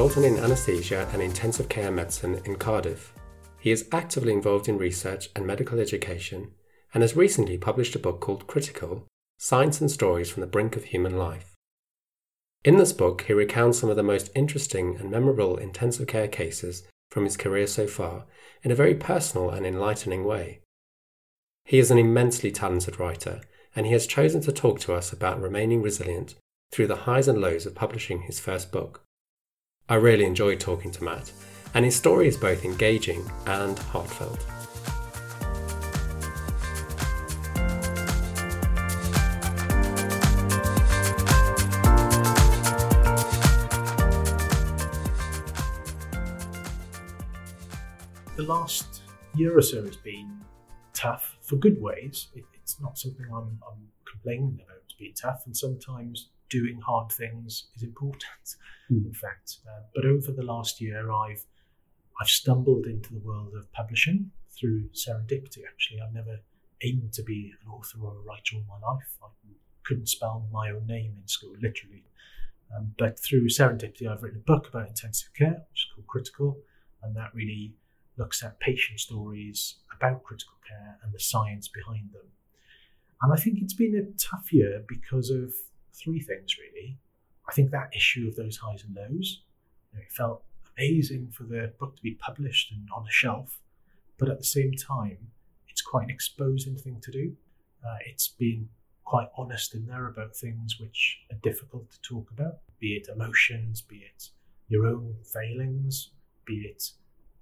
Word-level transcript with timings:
Consultant 0.00 0.38
in 0.38 0.42
anaesthesia 0.42 1.06
and 1.12 1.20
intensive 1.20 1.68
care 1.68 1.90
medicine 1.90 2.40
in 2.46 2.56
Cardiff. 2.56 3.12
He 3.58 3.70
is 3.70 3.86
actively 3.92 4.32
involved 4.32 4.66
in 4.66 4.78
research 4.78 5.28
and 5.36 5.46
medical 5.46 5.78
education 5.78 6.52
and 6.94 7.02
has 7.02 7.16
recently 7.16 7.58
published 7.58 7.94
a 7.94 7.98
book 7.98 8.18
called 8.18 8.46
Critical 8.46 9.06
Science 9.36 9.78
and 9.78 9.90
Stories 9.90 10.30
from 10.30 10.40
the 10.40 10.46
Brink 10.46 10.74
of 10.74 10.84
Human 10.84 11.18
Life. 11.18 11.52
In 12.64 12.78
this 12.78 12.94
book, 12.94 13.24
he 13.26 13.34
recounts 13.34 13.78
some 13.78 13.90
of 13.90 13.96
the 13.96 14.02
most 14.02 14.30
interesting 14.34 14.96
and 14.98 15.10
memorable 15.10 15.58
intensive 15.58 16.06
care 16.06 16.28
cases 16.28 16.84
from 17.10 17.24
his 17.24 17.36
career 17.36 17.66
so 17.66 17.86
far 17.86 18.24
in 18.62 18.70
a 18.70 18.74
very 18.74 18.94
personal 18.94 19.50
and 19.50 19.66
enlightening 19.66 20.24
way. 20.24 20.62
He 21.66 21.78
is 21.78 21.90
an 21.90 21.98
immensely 21.98 22.50
talented 22.50 22.98
writer, 22.98 23.42
and 23.76 23.84
he 23.84 23.92
has 23.92 24.06
chosen 24.06 24.40
to 24.40 24.50
talk 24.50 24.80
to 24.80 24.94
us 24.94 25.12
about 25.12 25.42
remaining 25.42 25.82
resilient 25.82 26.36
through 26.72 26.86
the 26.86 27.04
highs 27.04 27.28
and 27.28 27.38
lows 27.38 27.66
of 27.66 27.74
publishing 27.74 28.22
his 28.22 28.40
first 28.40 28.72
book. 28.72 29.04
I 29.90 29.96
really 29.96 30.24
enjoyed 30.24 30.60
talking 30.60 30.92
to 30.92 31.02
Matt, 31.02 31.32
and 31.74 31.84
his 31.84 31.96
story 31.96 32.28
is 32.28 32.36
both 32.36 32.64
engaging 32.64 33.28
and 33.46 33.76
heartfelt. 33.76 34.38
The 48.36 48.44
last 48.44 49.02
year 49.34 49.58
or 49.58 49.62
so 49.62 49.84
has 49.84 49.96
been 49.96 50.40
tough 50.94 51.36
for 51.42 51.56
good 51.56 51.82
ways. 51.82 52.28
It, 52.32 52.44
it's 52.54 52.80
not 52.80 52.96
something 52.96 53.26
I'm, 53.26 53.58
I'm 53.68 53.88
complaining 54.08 54.60
about 54.64 54.84
being 55.00 55.14
tough, 55.14 55.42
and 55.46 55.56
sometimes 55.56 56.28
doing 56.50 56.80
hard 56.80 57.10
things 57.12 57.68
is 57.76 57.82
important. 57.82 58.56
Mm. 58.90 59.06
In 59.06 59.14
fact, 59.14 59.58
uh, 59.66 59.82
but 59.94 60.04
over 60.04 60.32
the 60.32 60.42
last 60.42 60.80
year, 60.80 61.10
I've 61.10 61.44
I've 62.20 62.28
stumbled 62.28 62.86
into 62.86 63.14
the 63.14 63.20
world 63.20 63.54
of 63.56 63.72
publishing 63.72 64.30
through 64.50 64.90
serendipity. 64.90 65.62
Actually, 65.66 66.00
I've 66.02 66.12
never 66.12 66.40
aimed 66.82 67.12
to 67.14 67.22
be 67.22 67.52
an 67.62 67.70
author 67.70 67.98
or 68.02 68.16
a 68.16 68.20
writer 68.20 68.56
all 68.56 68.64
my 68.68 68.86
life. 68.86 69.16
I 69.22 69.28
couldn't 69.84 70.08
spell 70.08 70.46
my 70.52 70.70
own 70.70 70.86
name 70.86 71.16
in 71.20 71.26
school, 71.26 71.54
literally. 71.60 72.04
Um, 72.76 72.94
but 72.98 73.18
through 73.18 73.48
serendipity, 73.48 74.06
I've 74.06 74.22
written 74.22 74.40
a 74.40 74.52
book 74.52 74.68
about 74.68 74.88
intensive 74.88 75.32
care, 75.34 75.62
which 75.70 75.80
is 75.80 75.86
called 75.94 76.06
Critical, 76.06 76.58
and 77.02 77.16
that 77.16 77.34
really 77.34 77.74
looks 78.16 78.42
at 78.44 78.60
patient 78.60 79.00
stories 79.00 79.76
about 79.96 80.22
critical 80.22 80.56
care 80.66 80.98
and 81.02 81.12
the 81.12 81.18
science 81.18 81.68
behind 81.68 82.12
them. 82.12 82.28
And 83.22 83.32
I 83.32 83.36
think 83.36 83.58
it's 83.60 83.74
been 83.74 83.96
a 83.96 84.18
tough 84.18 84.52
year 84.52 84.84
because 84.86 85.30
of 85.30 85.52
three 85.92 86.20
things, 86.20 86.56
really. 86.58 86.98
I 87.48 87.52
think 87.52 87.70
that 87.70 87.94
issue 87.94 88.28
of 88.28 88.36
those 88.36 88.56
highs 88.58 88.84
and 88.84 88.94
lows, 88.94 89.42
you 89.92 89.98
know, 89.98 90.02
it 90.02 90.12
felt 90.12 90.42
amazing 90.76 91.30
for 91.32 91.44
the 91.44 91.72
book 91.78 91.96
to 91.96 92.02
be 92.02 92.14
published 92.14 92.72
and 92.72 92.88
on 92.94 93.06
a 93.06 93.10
shelf, 93.10 93.58
but 94.18 94.28
at 94.28 94.38
the 94.38 94.44
same 94.44 94.74
time, 94.74 95.18
it's 95.68 95.82
quite 95.82 96.04
an 96.04 96.10
exposing 96.10 96.76
thing 96.76 97.00
to 97.02 97.10
do. 97.10 97.36
Uh, 97.84 97.96
it's 98.06 98.28
been 98.28 98.68
quite 99.04 99.28
honest 99.36 99.74
in 99.74 99.86
there 99.86 100.06
about 100.06 100.36
things 100.36 100.78
which 100.78 101.18
are 101.32 101.38
difficult 101.42 101.90
to 101.90 102.00
talk 102.02 102.30
about, 102.30 102.58
be 102.78 102.94
it 102.94 103.08
emotions, 103.08 103.80
be 103.80 103.96
it 103.96 104.28
your 104.68 104.86
own 104.86 105.16
failings, 105.24 106.10
be 106.46 106.58
it 106.58 106.92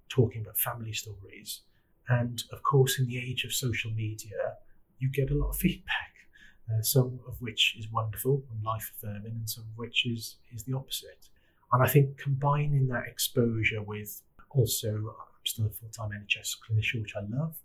talking 0.08 0.40
about 0.40 0.56
family 0.58 0.92
stories. 0.92 1.60
And 2.08 2.42
of 2.52 2.62
course, 2.62 2.98
in 2.98 3.06
the 3.06 3.18
age 3.18 3.44
of 3.44 3.52
social 3.52 3.90
media, 3.90 4.56
you 4.98 5.10
get 5.10 5.30
a 5.30 5.34
lot 5.34 5.50
of 5.50 5.56
feedback, 5.64 6.14
uh, 6.70 6.82
some 6.82 7.18
of 7.26 7.40
which 7.40 7.76
is 7.78 7.90
wonderful 7.90 8.42
and 8.52 8.62
life 8.64 8.92
affirming, 8.96 9.32
and 9.32 9.48
some 9.48 9.64
of 9.64 9.76
which 9.76 10.06
is, 10.06 10.36
is 10.54 10.64
the 10.64 10.74
opposite. 10.74 11.28
And 11.72 11.82
I 11.82 11.86
think 11.86 12.16
combining 12.18 12.88
that 12.88 13.04
exposure 13.06 13.82
with 13.82 14.22
also, 14.50 14.88
I'm 14.88 15.44
still 15.44 15.66
a 15.66 15.70
full 15.70 15.88
time 15.90 16.10
NHS 16.10 16.56
clinician, 16.58 17.02
which 17.02 17.14
I 17.16 17.20
love. 17.28 17.56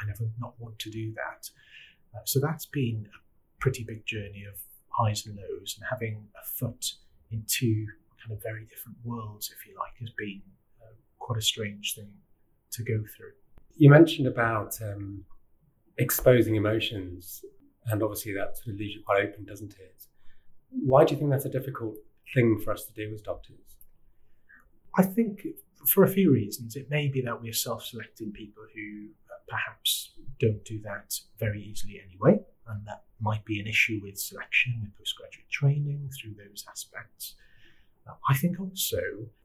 I 0.00 0.06
never 0.06 0.28
not 0.38 0.54
want 0.58 0.78
to 0.80 0.90
do 0.90 1.12
that. 1.14 1.48
Uh, 2.14 2.20
so 2.24 2.40
that's 2.40 2.66
been 2.66 3.08
a 3.14 3.18
pretty 3.60 3.84
big 3.84 4.04
journey 4.04 4.44
of 4.44 4.58
highs 4.88 5.26
and 5.26 5.36
lows, 5.36 5.76
and 5.78 5.86
having 5.88 6.26
a 6.40 6.46
foot 6.46 6.94
in 7.30 7.44
two 7.46 7.86
kind 8.22 8.36
of 8.36 8.42
very 8.42 8.64
different 8.64 8.96
worlds, 9.04 9.52
if 9.56 9.66
you 9.66 9.74
like, 9.78 9.98
has 10.00 10.10
been 10.10 10.42
uh, 10.82 10.92
quite 11.18 11.38
a 11.38 11.42
strange 11.42 11.94
thing 11.94 12.10
to 12.72 12.82
go 12.82 13.02
through. 13.16 13.32
You 13.76 13.90
mentioned 13.90 14.26
about 14.26 14.80
um, 14.82 15.24
exposing 15.98 16.56
emotions, 16.56 17.44
and 17.90 18.02
obviously 18.02 18.32
that 18.34 18.56
sort 18.56 18.74
of 18.74 18.80
leaves 18.80 18.94
you 18.94 19.02
quite 19.04 19.24
open, 19.24 19.44
doesn't 19.44 19.74
it? 19.78 20.02
Why 20.70 21.04
do 21.04 21.14
you 21.14 21.18
think 21.18 21.30
that's 21.30 21.44
a 21.44 21.50
difficult 21.50 21.94
thing 22.34 22.60
for 22.62 22.72
us 22.72 22.84
to 22.84 22.92
do 22.92 23.12
as 23.14 23.22
doctors? 23.22 23.76
I 24.96 25.02
think 25.02 25.46
for 25.86 26.04
a 26.04 26.08
few 26.08 26.32
reasons. 26.32 26.76
It 26.76 26.90
may 26.90 27.08
be 27.08 27.22
that 27.22 27.40
we're 27.40 27.52
self 27.52 27.84
selecting 27.84 28.32
people 28.32 28.64
who 28.74 29.08
uh, 29.30 29.38
perhaps 29.48 30.12
don't 30.40 30.64
do 30.64 30.80
that 30.82 31.18
very 31.38 31.62
easily 31.62 32.00
anyway, 32.04 32.40
and 32.68 32.86
that 32.86 33.04
might 33.20 33.44
be 33.44 33.60
an 33.60 33.66
issue 33.66 34.00
with 34.02 34.18
selection, 34.18 34.74
with 34.82 34.96
postgraduate 34.98 35.48
training 35.50 36.10
through 36.20 36.34
those 36.34 36.64
aspects. 36.68 37.34
Uh, 38.08 38.14
I 38.28 38.36
think 38.36 38.60
also 38.60 38.98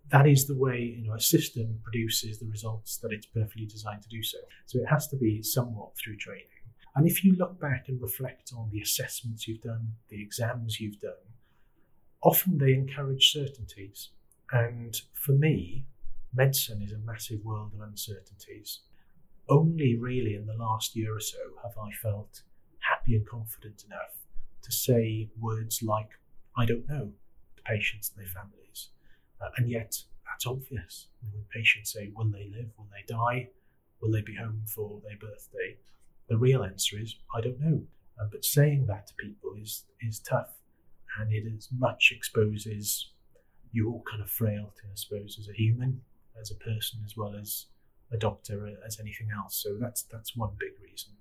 that 0.10 0.28
is 0.28 0.46
the 0.48 0.56
way 0.58 0.80
you 0.80 1.08
know 1.08 1.16
a 1.16 1.20
system 1.20 1.80
produces 1.84 2.40
the 2.40 2.46
results 2.48 2.98
that 2.98 3.12
it's 3.12 3.26
perfectly 3.26 3.66
designed 3.66 4.02
to 4.04 4.10
do 4.10 4.24
so. 4.24 4.40
So 4.66 4.80
it 4.80 4.88
has 4.90 5.08
to 5.10 5.16
be 5.16 5.42
somewhat 5.44 5.92
through 5.98 6.18
training. 6.18 6.46
And 6.96 7.08
if 7.08 7.24
you 7.24 7.36
look 7.36 7.60
back 7.60 7.86
and 7.88 8.02
reflect 8.02 8.52
on 8.56 8.70
the 8.72 8.82
assessments 8.82 9.48
you've 9.48 9.62
done, 9.62 9.94
the 10.10 10.22
exams 10.22 10.80
you've 10.80 11.00
done, 11.00 11.14
often 12.22 12.58
they 12.58 12.74
encourage 12.74 13.32
certainties. 13.32 14.10
And 14.52 15.00
for 15.14 15.32
me, 15.32 15.86
medicine 16.34 16.82
is 16.82 16.92
a 16.92 16.98
massive 16.98 17.44
world 17.44 17.72
of 17.74 17.82
uncertainties. 17.82 18.82
Only 19.50 19.96
really 19.96 20.36
in 20.36 20.46
the 20.46 20.56
last 20.56 20.96
year 20.96 21.16
or 21.16 21.20
so 21.20 21.38
have 21.64 21.78
I 21.78 21.92
felt 21.92 22.42
happy 22.80 23.16
and 23.16 23.28
confident 23.28 23.84
enough 23.86 24.18
to 24.64 24.72
say 24.72 25.30
words 25.40 25.82
like, 25.82 26.10
I 26.58 26.66
don't 26.66 26.88
know, 26.88 27.12
to 27.56 27.64
patients 27.64 28.12
and 28.14 28.26
their 28.26 28.32
families. 28.32 28.90
Uh, 29.42 29.50
and 29.58 29.70
yet, 29.70 30.04
that's 30.28 30.46
obvious. 30.46 31.08
When 31.22 31.44
patients 31.54 31.94
say, 31.94 32.12
Will 32.16 32.30
they 32.30 32.50
live? 32.56 32.70
Will 32.78 32.88
they 32.92 33.06
die? 33.08 33.50
Will 34.02 34.12
they 34.12 34.22
be 34.22 34.36
home 34.36 34.64
for 34.66 35.02
their 35.04 35.18
birthday? 35.18 35.78
The 36.32 36.38
real 36.38 36.64
answer 36.64 36.98
is, 36.98 37.18
I 37.36 37.42
don't 37.42 37.60
know. 37.60 37.82
Uh, 38.18 38.28
but 38.32 38.46
saying 38.46 38.86
that 38.88 39.08
to 39.08 39.14
people 39.16 39.52
is, 39.62 39.84
is 40.00 40.20
tough. 40.20 40.54
And 41.20 41.30
it 41.34 41.44
as 41.58 41.68
much 41.78 42.14
exposes 42.16 43.12
your 43.74 44.02
kind 44.10 44.22
of 44.24 44.30
frailty, 44.30 44.86
I 44.86 44.96
suppose, 44.96 45.36
as 45.38 45.50
a 45.50 45.54
human, 45.54 46.00
as 46.40 46.50
a 46.50 46.56
person, 46.56 47.02
as 47.04 47.18
well 47.18 47.36
as 47.36 47.66
a 48.14 48.18
doctor, 48.18 48.66
uh, 48.66 48.88
as 48.88 48.98
anything 49.02 49.28
else. 49.38 49.62
So 49.62 49.76
that's 49.78 50.04
that's 50.04 50.38
one 50.38 50.52
big 50.58 50.72
reason. 50.82 51.12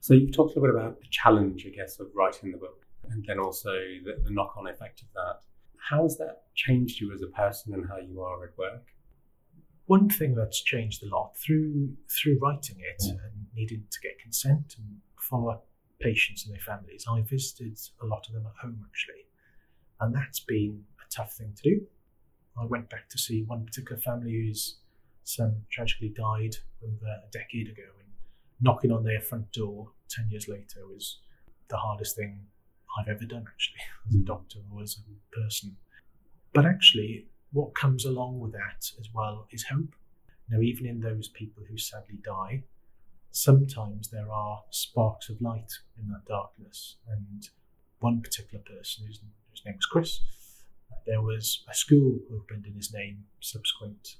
So 0.00 0.14
you've 0.14 0.32
talked 0.32 0.56
a 0.56 0.60
little 0.60 0.74
bit 0.74 0.82
about 0.82 1.00
the 1.00 1.06
challenge, 1.10 1.64
I 1.64 1.70
guess, 1.70 2.00
of 2.00 2.08
writing 2.12 2.50
the 2.50 2.58
book, 2.58 2.84
and 3.08 3.24
then 3.28 3.38
also 3.38 3.70
the, 4.04 4.20
the 4.24 4.32
knock-on 4.32 4.66
effect 4.66 5.02
of 5.02 5.08
that. 5.14 5.36
How 5.78 6.02
has 6.02 6.18
that 6.18 6.42
changed 6.56 7.00
you 7.00 7.14
as 7.14 7.22
a 7.22 7.28
person 7.28 7.72
and 7.74 7.88
how 7.88 7.98
you 7.98 8.20
are 8.20 8.42
at 8.44 8.58
work? 8.58 8.86
One 9.90 10.08
thing 10.08 10.36
that's 10.36 10.62
changed 10.62 11.02
a 11.02 11.08
lot 11.08 11.36
through 11.36 11.96
through 12.08 12.38
writing 12.40 12.76
it 12.78 13.02
yeah. 13.04 13.14
and 13.24 13.46
needing 13.56 13.82
to 13.90 14.00
get 14.00 14.20
consent 14.20 14.76
and 14.78 14.86
follow 15.18 15.50
up 15.50 15.66
patients 15.98 16.44
and 16.44 16.54
their 16.54 16.62
families, 16.62 17.06
I 17.10 17.22
visited 17.22 17.76
a 18.00 18.06
lot 18.06 18.24
of 18.28 18.34
them 18.34 18.46
at 18.46 18.52
home 18.62 18.86
actually, 18.88 19.24
and 20.00 20.14
that's 20.14 20.38
been 20.38 20.84
a 21.04 21.12
tough 21.12 21.32
thing 21.32 21.54
to 21.56 21.62
do. 21.70 21.80
I 22.56 22.66
went 22.66 22.88
back 22.88 23.08
to 23.08 23.18
see 23.18 23.42
one 23.42 23.64
particular 23.66 24.00
family 24.00 24.30
whose 24.30 24.76
son 25.24 25.64
tragically 25.72 26.10
died 26.10 26.54
over 26.84 27.06
a 27.26 27.30
decade 27.32 27.68
ago, 27.68 27.88
and 27.98 28.08
knocking 28.60 28.92
on 28.92 29.02
their 29.02 29.20
front 29.20 29.50
door 29.50 29.90
ten 30.08 30.30
years 30.30 30.46
later 30.46 30.86
was 30.86 31.18
the 31.66 31.78
hardest 31.78 32.14
thing 32.14 32.46
I've 32.96 33.08
ever 33.08 33.24
done, 33.24 33.44
actually, 33.48 33.80
as 34.08 34.14
a 34.14 34.18
hmm. 34.18 34.24
doctor 34.24 34.60
or 34.72 34.82
as 34.82 34.98
a 34.98 35.36
person. 35.40 35.76
But 36.52 36.64
actually, 36.64 37.26
what 37.52 37.74
comes 37.74 38.04
along 38.04 38.40
with 38.40 38.52
that 38.52 38.90
as 38.98 39.08
well 39.12 39.46
is 39.50 39.64
hope. 39.64 39.94
Now, 40.48 40.60
even 40.60 40.86
in 40.86 41.00
those 41.00 41.28
people 41.28 41.62
who 41.68 41.78
sadly 41.78 42.18
die, 42.24 42.64
sometimes 43.30 44.08
there 44.08 44.30
are 44.30 44.62
sparks 44.70 45.28
of 45.28 45.40
light 45.40 45.72
in 45.98 46.08
that 46.08 46.24
darkness. 46.26 46.96
And 47.08 47.48
one 48.00 48.20
particular 48.20 48.62
person, 48.64 49.06
whose, 49.06 49.20
whose 49.50 49.64
name 49.64 49.76
was 49.76 49.86
Chris, 49.86 50.20
there 51.06 51.22
was 51.22 51.64
a 51.68 51.74
school 51.74 52.18
opened 52.34 52.66
in 52.66 52.74
his 52.74 52.92
name 52.92 53.24
subsequent 53.40 54.16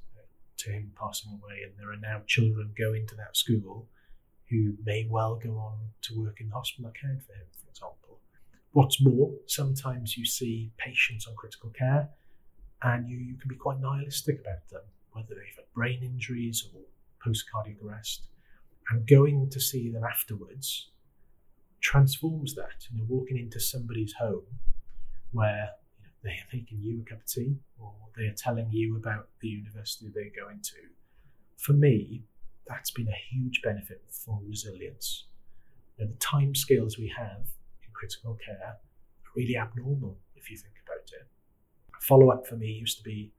to 0.58 0.70
him 0.70 0.92
passing 0.98 1.32
away, 1.32 1.62
and 1.64 1.72
there 1.78 1.90
are 1.90 1.96
now 1.96 2.22
children 2.26 2.72
going 2.78 3.06
to 3.06 3.14
that 3.16 3.36
school 3.36 3.86
who 4.50 4.74
may 4.84 5.06
well 5.08 5.36
go 5.36 5.56
on 5.56 5.78
to 6.02 6.20
work 6.20 6.40
in 6.40 6.48
the 6.48 6.54
hospital 6.54 6.90
that 6.90 7.00
cared 7.00 7.22
for 7.22 7.32
him, 7.32 7.46
for 7.52 7.70
example. 7.70 8.18
What's 8.72 9.00
more, 9.00 9.32
sometimes 9.46 10.16
you 10.16 10.24
see 10.24 10.70
patients 10.76 11.26
on 11.26 11.34
critical 11.34 11.70
care 11.70 12.08
and 12.82 13.08
you, 13.08 13.18
you 13.18 13.34
can 13.36 13.48
be 13.48 13.56
quite 13.56 13.80
nihilistic 13.80 14.40
about 14.40 14.68
them, 14.70 14.82
whether 15.12 15.28
they've 15.28 15.56
had 15.56 15.72
brain 15.74 16.00
injuries 16.02 16.66
or 16.74 16.80
post 17.22 17.50
cardiac 17.50 17.76
arrest. 17.84 18.22
And 18.90 19.06
going 19.06 19.50
to 19.50 19.60
see 19.60 19.90
them 19.90 20.02
afterwards 20.04 20.90
transforms 21.80 22.54
that. 22.54 22.86
You 22.90 22.98
know, 22.98 23.06
walking 23.08 23.38
into 23.38 23.60
somebody's 23.60 24.12
home 24.14 24.46
where 25.32 25.70
you 25.98 26.06
know, 26.06 26.12
they 26.24 26.30
are 26.30 26.48
making 26.52 26.80
you 26.80 27.02
a 27.06 27.08
cup 27.08 27.20
of 27.20 27.26
tea 27.26 27.56
or 27.78 27.92
they 28.16 28.24
are 28.24 28.34
telling 28.34 28.68
you 28.70 28.96
about 28.96 29.28
the 29.40 29.48
university 29.48 30.10
they're 30.12 30.44
going 30.44 30.60
to. 30.60 30.76
For 31.58 31.72
me, 31.72 32.22
that's 32.66 32.90
been 32.90 33.08
a 33.08 33.34
huge 33.34 33.60
benefit 33.62 34.02
for 34.08 34.40
resilience. 34.46 35.24
You 35.98 36.04
know, 36.06 36.12
the 36.12 36.18
time 36.18 36.54
scales 36.54 36.98
we 36.98 37.12
have 37.16 37.42
in 37.82 37.90
critical 37.92 38.38
care 38.44 38.60
are 38.64 38.76
really 39.36 39.56
abnormal 39.56 40.18
if 40.34 40.50
you 40.50 40.56
think. 40.56 40.74
Follow 42.00 42.30
up 42.30 42.46
for 42.46 42.56
me 42.56 42.66
used 42.66 42.98
to 42.98 43.04
be 43.04 43.32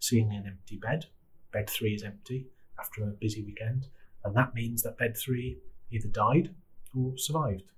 seeing 0.00 0.32
an 0.32 0.44
empty 0.46 0.76
bed. 0.76 1.06
Bed 1.52 1.70
three 1.70 1.94
is 1.94 2.02
empty 2.02 2.46
after 2.78 3.02
a 3.04 3.06
busy 3.06 3.42
weekend, 3.42 3.86
and 4.24 4.36
that 4.36 4.54
means 4.54 4.82
that 4.82 4.98
bed 4.98 5.16
three 5.16 5.58
either 5.90 6.08
died 6.08 6.54
or 6.96 7.16
survived. 7.16 7.70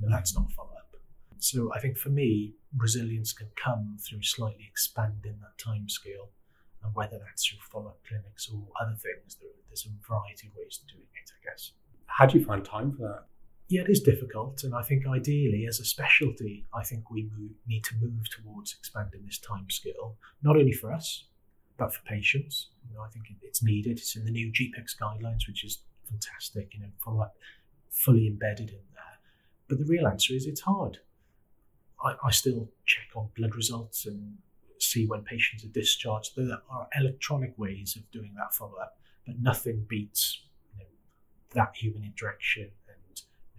Now, 0.00 0.08
that's 0.10 0.34
not 0.36 0.52
follow 0.52 0.70
up. 0.70 0.96
So 1.38 1.72
I 1.74 1.80
think 1.80 1.98
for 1.98 2.10
me, 2.10 2.54
resilience 2.76 3.32
can 3.32 3.48
come 3.56 3.96
through 4.00 4.22
slightly 4.22 4.66
expanding 4.70 5.38
that 5.40 5.58
time 5.62 5.88
scale, 5.88 6.30
and 6.84 6.94
whether 6.94 7.18
that's 7.18 7.44
through 7.44 7.58
follow 7.70 7.88
up 7.88 8.00
clinics 8.06 8.48
or 8.48 8.62
other 8.80 8.96
things, 8.96 9.36
there's 9.68 9.86
a 9.86 10.08
variety 10.08 10.48
of 10.48 10.54
ways 10.54 10.80
of 10.82 10.88
doing 10.88 11.08
it, 11.22 11.30
I 11.30 11.50
guess. 11.50 11.72
How 12.06 12.26
do 12.26 12.38
you 12.38 12.44
find 12.44 12.64
time 12.64 12.92
for 12.92 13.02
that? 13.02 13.24
Yeah, 13.68 13.82
it 13.82 13.90
is 13.90 14.00
difficult, 14.00 14.64
and 14.64 14.74
I 14.74 14.82
think 14.82 15.06
ideally, 15.06 15.66
as 15.66 15.80
a 15.80 15.84
specialty, 15.84 16.66
I 16.74 16.82
think 16.84 17.10
we 17.10 17.30
move, 17.36 17.52
need 17.66 17.84
to 17.84 17.94
move 18.00 18.28
towards 18.28 18.74
expanding 18.78 19.22
this 19.24 19.38
time 19.38 19.70
scale, 19.70 20.16
not 20.42 20.56
only 20.56 20.72
for 20.72 20.92
us, 20.92 21.24
but 21.78 21.92
for 21.94 22.02
patients. 22.02 22.68
You 22.88 22.94
know, 22.94 23.02
I 23.02 23.08
think 23.08 23.26
it's 23.40 23.62
needed. 23.62 23.98
It's 23.98 24.14
in 24.14 24.24
the 24.24 24.30
new 24.30 24.52
GPICS 24.52 24.96
guidelines, 25.00 25.46
which 25.48 25.64
is 25.64 25.78
fantastic. 26.08 26.74
You 26.74 26.80
know, 26.80 27.20
up 27.20 27.34
fully 27.90 28.26
embedded 28.26 28.70
in 28.70 28.84
there. 28.94 29.18
But 29.68 29.78
the 29.78 29.84
real 29.84 30.06
answer 30.06 30.34
is 30.34 30.46
it's 30.46 30.62
hard. 30.62 30.98
I, 32.02 32.14
I 32.24 32.30
still 32.30 32.68
check 32.84 33.08
on 33.14 33.28
blood 33.36 33.54
results 33.54 34.06
and 34.06 34.38
see 34.78 35.06
when 35.06 35.22
patients 35.22 35.64
are 35.64 35.68
discharged. 35.68 36.32
There 36.36 36.58
are 36.70 36.88
electronic 36.98 37.54
ways 37.56 37.96
of 37.96 38.10
doing 38.10 38.34
that 38.36 38.54
follow 38.54 38.76
up, 38.80 38.98
but 39.26 39.40
nothing 39.40 39.86
beats 39.88 40.40
you 40.72 40.80
know, 40.80 40.90
that 41.54 41.76
human 41.76 42.02
interaction 42.02 42.70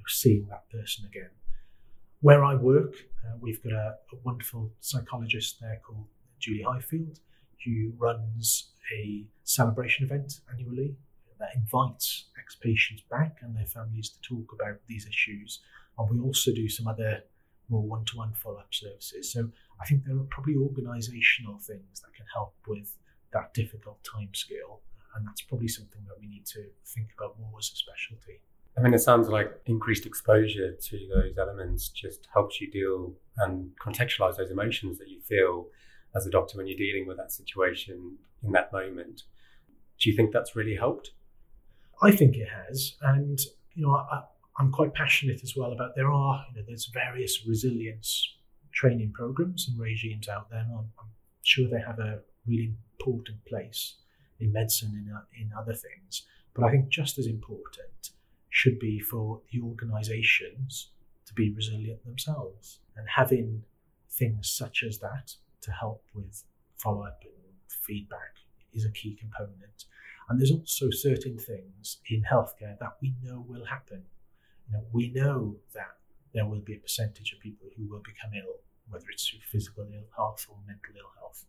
seeing 0.07 0.47
that 0.49 0.69
person 0.69 1.05
again. 1.05 1.29
Where 2.21 2.43
I 2.43 2.55
work, 2.55 2.95
uh, 3.25 3.37
we've 3.39 3.61
got 3.63 3.73
a, 3.73 3.95
a, 4.13 4.15
wonderful 4.23 4.71
psychologist 4.79 5.59
there 5.59 5.81
called 5.85 6.05
Julie 6.39 6.63
Highfield, 6.63 7.19
who 7.65 7.91
runs 7.97 8.71
a 8.97 9.25
celebration 9.43 10.05
event 10.05 10.39
annually 10.51 10.95
that 11.39 11.49
invites 11.55 12.25
ex 12.39 12.55
patients 12.55 13.03
back 13.09 13.37
and 13.41 13.55
their 13.55 13.65
families 13.65 14.09
to 14.09 14.21
talk 14.21 14.53
about 14.53 14.77
these 14.87 15.05
issues. 15.07 15.59
And 15.97 16.09
we 16.09 16.19
also 16.19 16.53
do 16.53 16.69
some 16.69 16.87
other 16.87 17.23
more 17.69 17.81
one 17.81 18.05
to 18.05 18.17
one 18.17 18.33
follow 18.33 18.57
up 18.57 18.73
services. 18.73 19.31
So 19.31 19.49
I 19.81 19.85
think 19.85 20.05
there 20.05 20.15
are 20.15 20.27
probably 20.29 20.55
organisational 20.55 21.61
things 21.61 22.01
that 22.01 22.13
can 22.15 22.25
help 22.33 22.53
with 22.67 22.95
that 23.31 23.53
difficult 23.53 23.99
time 24.03 24.29
scale. 24.33 24.81
And 25.15 25.27
that's 25.27 25.41
probably 25.41 25.67
something 25.67 26.01
that 26.07 26.19
we 26.19 26.27
need 26.27 26.45
to 26.47 26.63
think 26.85 27.09
about 27.17 27.39
more 27.39 27.59
as 27.59 27.71
a 27.71 27.75
specialty. 27.75 28.41
I 28.77 28.81
mean, 28.81 28.93
it 28.93 28.99
sounds 28.99 29.27
like 29.29 29.51
increased 29.65 30.05
exposure 30.05 30.71
to 30.71 31.07
those 31.13 31.37
elements 31.37 31.89
just 31.89 32.27
helps 32.33 32.59
you 32.59 32.71
deal 32.71 33.13
and 33.37 33.71
contextualize 33.79 34.37
those 34.37 34.49
emotions 34.49 34.97
that 34.97 35.09
you 35.09 35.21
feel 35.21 35.67
as 36.15 36.25
a 36.25 36.31
doctor 36.31 36.57
when 36.57 36.67
you're 36.67 36.77
dealing 36.77 37.07
with 37.07 37.17
that 37.17 37.31
situation 37.31 38.17
in 38.41 38.51
that 38.51 38.71
moment. 38.71 39.23
Do 39.99 40.09
you 40.09 40.15
think 40.15 40.31
that's 40.31 40.55
really 40.55 40.75
helped? 40.75 41.11
I 42.01 42.11
think 42.11 42.35
it 42.35 42.49
has. 42.49 42.95
And, 43.01 43.39
you 43.75 43.85
know, 43.85 43.93
I, 43.93 44.23
I'm 44.57 44.71
quite 44.71 44.93
passionate 44.93 45.41
as 45.43 45.55
well 45.55 45.71
about 45.71 45.95
there 45.95 46.11
are, 46.11 46.45
you 46.49 46.59
know, 46.59 46.65
there's 46.67 46.89
various 46.93 47.45
resilience 47.47 48.35
training 48.73 49.11
programs 49.13 49.67
and 49.69 49.79
regimes 49.79 50.27
out 50.27 50.49
there. 50.49 50.59
I'm, 50.61 50.91
I'm, 50.99 51.09
sure 51.45 51.67
they 51.67 51.81
have 51.85 51.99
a 51.99 52.19
really 52.47 52.73
important 52.97 53.43
place 53.43 53.95
in 54.39 54.53
medicine 54.53 54.93
and 54.95 55.09
in, 55.35 55.47
in 55.47 55.51
other 55.59 55.73
things. 55.73 56.23
But 56.53 56.63
I 56.63 56.71
think 56.71 56.87
just 56.87 57.17
as 57.17 57.25
important 57.25 58.11
should 58.53 58.77
be 58.77 58.99
for 58.99 59.41
the 59.51 59.59
organisations 59.59 60.91
to 61.25 61.33
be 61.33 61.51
resilient 61.51 62.05
themselves 62.05 62.77
and 62.95 63.07
having 63.09 63.63
things 64.11 64.47
such 64.47 64.83
as 64.87 64.99
that 64.99 65.33
to 65.59 65.71
help 65.71 66.03
with 66.13 66.43
follow 66.77 67.03
up 67.03 67.23
and 67.23 67.33
feedback 67.67 68.35
is 68.71 68.85
a 68.85 68.91
key 68.91 69.17
component. 69.19 69.85
And 70.29 70.39
there's 70.39 70.51
also 70.51 70.91
certain 70.91 71.39
things 71.39 71.97
in 72.07 72.21
healthcare 72.31 72.77
that 72.79 72.97
we 73.01 73.15
know 73.23 73.43
will 73.47 73.65
happen. 73.65 74.03
You 74.67 74.77
know, 74.77 74.83
we 74.91 75.09
know 75.09 75.55
that 75.73 75.97
there 76.35 76.45
will 76.45 76.61
be 76.61 76.75
a 76.75 76.79
percentage 76.79 77.33
of 77.33 77.39
people 77.39 77.69
who 77.75 77.89
will 77.89 78.03
become 78.05 78.31
ill, 78.35 78.57
whether 78.87 79.05
it's 79.11 79.27
through 79.27 79.39
physical 79.51 79.87
ill 79.91 80.05
health 80.15 80.45
or 80.47 80.57
mental 80.67 80.93
ill 80.95 81.11
health. 81.19 81.45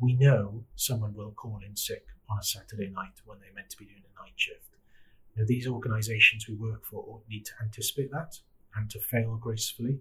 We 0.00 0.14
know 0.14 0.64
someone 0.74 1.12
will 1.12 1.32
call 1.32 1.60
in 1.66 1.76
sick 1.76 2.06
on 2.30 2.38
a 2.38 2.42
Saturday 2.42 2.88
night 2.88 3.20
when 3.26 3.40
they're 3.40 3.54
meant 3.54 3.68
to 3.70 3.76
be 3.76 3.84
doing 3.84 4.04
a 4.04 4.22
night 4.22 4.32
shift. 4.36 4.75
Know, 5.36 5.44
these 5.46 5.66
organisations 5.66 6.48
we 6.48 6.54
work 6.54 6.84
for 6.84 7.20
need 7.28 7.44
to 7.46 7.52
anticipate 7.62 8.10
that 8.12 8.38
and 8.74 8.88
to 8.90 9.00
fail 9.00 9.36
gracefully. 9.36 10.00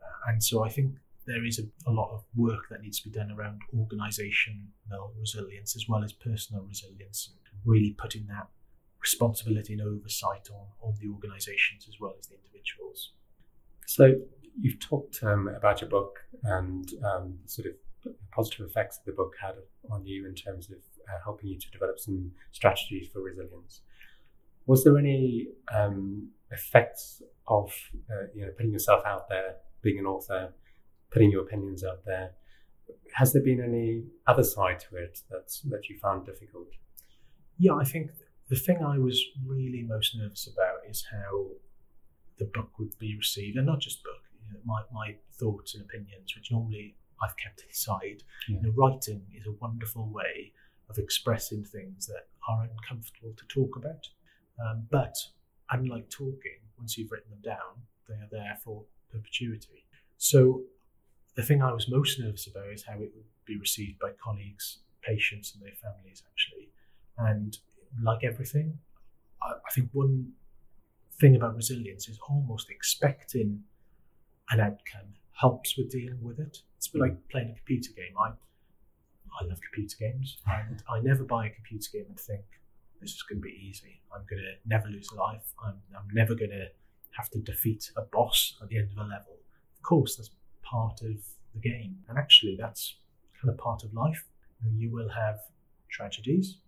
Uh, 0.00 0.30
and 0.30 0.42
so 0.42 0.64
I 0.64 0.68
think 0.68 0.94
there 1.26 1.44
is 1.44 1.58
a, 1.58 1.90
a, 1.90 1.92
lot 1.92 2.10
of 2.12 2.24
work 2.34 2.68
that 2.70 2.80
needs 2.80 3.00
to 3.00 3.08
be 3.08 3.18
done 3.18 3.30
around 3.30 3.60
organisational 3.74 5.10
resilience 5.18 5.76
as 5.76 5.86
well 5.88 6.02
as 6.02 6.12
personal 6.12 6.62
resilience, 6.62 7.30
really 7.64 7.94
putting 7.98 8.26
that 8.28 8.46
responsibility 9.00 9.74
and 9.74 9.82
oversight 9.82 10.48
on, 10.50 10.66
on 10.80 10.94
the 11.00 11.08
organisations 11.08 11.86
as 11.88 12.00
well 12.00 12.14
as 12.18 12.28
the 12.28 12.36
individuals. 12.36 13.12
So 13.86 14.14
you've 14.58 14.80
talked 14.80 15.22
um, 15.22 15.48
about 15.48 15.80
your 15.80 15.90
book 15.90 16.20
and 16.44 16.90
um, 17.04 17.38
sort 17.46 17.66
of 17.66 17.72
positive 18.32 18.66
effects 18.66 18.98
that 18.98 19.06
the 19.06 19.16
book 19.16 19.34
had 19.40 19.54
on 19.90 20.06
you 20.06 20.26
in 20.26 20.34
terms 20.34 20.70
of 20.70 20.78
uh, 21.08 21.18
helping 21.24 21.48
you 21.48 21.58
to 21.58 21.70
develop 21.70 21.98
some 21.98 22.30
strategies 22.52 23.08
for 23.12 23.20
resilience. 23.20 23.80
Was 24.68 24.84
there 24.84 24.98
any 24.98 25.48
um, 25.74 26.28
effects 26.52 27.22
of 27.46 27.72
uh, 28.10 28.26
you 28.34 28.42
know 28.44 28.52
putting 28.56 28.72
yourself 28.72 29.02
out 29.06 29.28
there, 29.30 29.56
being 29.82 29.98
an 29.98 30.04
author, 30.04 30.52
putting 31.10 31.30
your 31.30 31.42
opinions 31.42 31.82
out 31.82 32.04
there? 32.04 32.32
Has 33.14 33.32
there 33.32 33.42
been 33.42 33.62
any 33.62 34.04
other 34.26 34.44
side 34.44 34.78
to 34.80 34.96
it 34.96 35.20
that's 35.30 35.62
that 35.62 35.88
you 35.88 35.98
found 35.98 36.26
difficult? 36.26 36.68
Yeah, 37.58 37.76
I 37.76 37.84
think 37.84 38.10
the 38.50 38.56
thing 38.56 38.84
I 38.84 38.98
was 38.98 39.18
really 39.46 39.82
most 39.82 40.14
nervous 40.14 40.46
about 40.46 40.78
is 40.88 41.06
how 41.10 41.46
the 42.38 42.44
book 42.44 42.78
would 42.78 42.96
be 42.98 43.16
received, 43.16 43.56
and 43.56 43.66
not 43.66 43.80
just 43.80 44.04
book, 44.04 44.22
you 44.46 44.52
know, 44.52 44.60
my, 44.64 44.82
my 44.92 45.16
thoughts 45.40 45.74
and 45.74 45.84
opinions, 45.84 46.34
which 46.36 46.52
normally 46.52 46.94
I've 47.22 47.36
kept 47.36 47.64
inside. 47.66 48.22
Yeah. 48.48 48.56
You 48.56 48.62
know, 48.62 48.74
writing 48.76 49.22
is 49.34 49.46
a 49.46 49.52
wonderful 49.52 50.08
way 50.12 50.52
of 50.90 50.98
expressing 50.98 51.64
things 51.64 52.06
that 52.06 52.28
are 52.48 52.68
uncomfortable 52.70 53.32
to 53.36 53.44
talk 53.46 53.76
about. 53.76 54.08
Um, 54.58 54.86
but 54.90 55.14
unlike 55.70 56.08
talking, 56.10 56.58
once 56.76 56.96
you've 56.96 57.10
written 57.10 57.30
them 57.30 57.42
down, 57.42 57.82
they 58.08 58.14
are 58.14 58.28
there 58.30 58.58
for 58.64 58.84
perpetuity. 59.10 59.84
So 60.16 60.62
the 61.36 61.42
thing 61.42 61.62
I 61.62 61.72
was 61.72 61.88
most 61.88 62.18
nervous 62.18 62.46
about 62.46 62.72
is 62.72 62.84
how 62.84 62.94
it 62.94 63.12
would 63.14 63.24
be 63.44 63.58
received 63.58 63.98
by 63.98 64.10
colleagues, 64.22 64.78
patients, 65.02 65.54
and 65.54 65.62
their 65.62 65.76
families, 65.80 66.22
actually. 66.30 66.68
And 67.16 67.56
like 68.02 68.24
everything, 68.24 68.78
I, 69.42 69.52
I 69.52 69.70
think 69.74 69.90
one 69.92 70.32
thing 71.20 71.36
about 71.36 71.56
resilience 71.56 72.08
is 72.08 72.18
almost 72.28 72.70
expecting 72.70 73.62
an 74.50 74.60
outcome 74.60 75.14
helps 75.32 75.76
with 75.76 75.90
dealing 75.90 76.22
with 76.22 76.38
it. 76.40 76.62
It's 76.76 76.88
a 76.88 76.92
bit 76.92 77.00
like 77.00 77.28
playing 77.28 77.50
a 77.50 77.54
computer 77.54 77.92
game. 77.92 78.14
I 78.18 78.30
I 79.40 79.44
love 79.44 79.60
computer 79.60 79.96
games, 80.00 80.38
and 80.46 80.82
I 80.88 81.00
never 81.00 81.22
buy 81.22 81.46
a 81.46 81.50
computer 81.50 81.90
game 81.92 82.06
and 82.08 82.18
think 82.18 82.44
this 83.00 83.12
is 83.12 83.22
going 83.22 83.40
to 83.40 83.46
be 83.46 83.56
easy. 83.68 84.00
I'm 84.14 84.24
going 84.28 84.42
to 84.42 84.54
never 84.66 84.88
lose 84.88 85.10
life. 85.12 85.52
I'm, 85.64 85.74
I'm 85.96 86.08
never 86.12 86.34
going 86.34 86.50
to 86.50 86.66
have 87.16 87.30
to 87.30 87.38
defeat 87.38 87.90
a 87.96 88.02
boss 88.02 88.56
at 88.62 88.68
the 88.68 88.78
end 88.78 88.90
of 88.92 88.98
a 88.98 89.08
level. 89.08 89.36
Of 89.76 89.82
course, 89.82 90.16
that's 90.16 90.30
part 90.62 91.00
of 91.02 91.16
the 91.54 91.60
game, 91.60 91.98
and 92.08 92.18
actually, 92.18 92.56
that's 92.58 92.96
kind 93.40 93.50
of 93.52 93.58
part 93.58 93.84
of 93.84 93.94
life. 93.94 94.24
You 94.76 94.90
will 94.90 95.08
have 95.08 95.40
tragedies, 95.90 96.58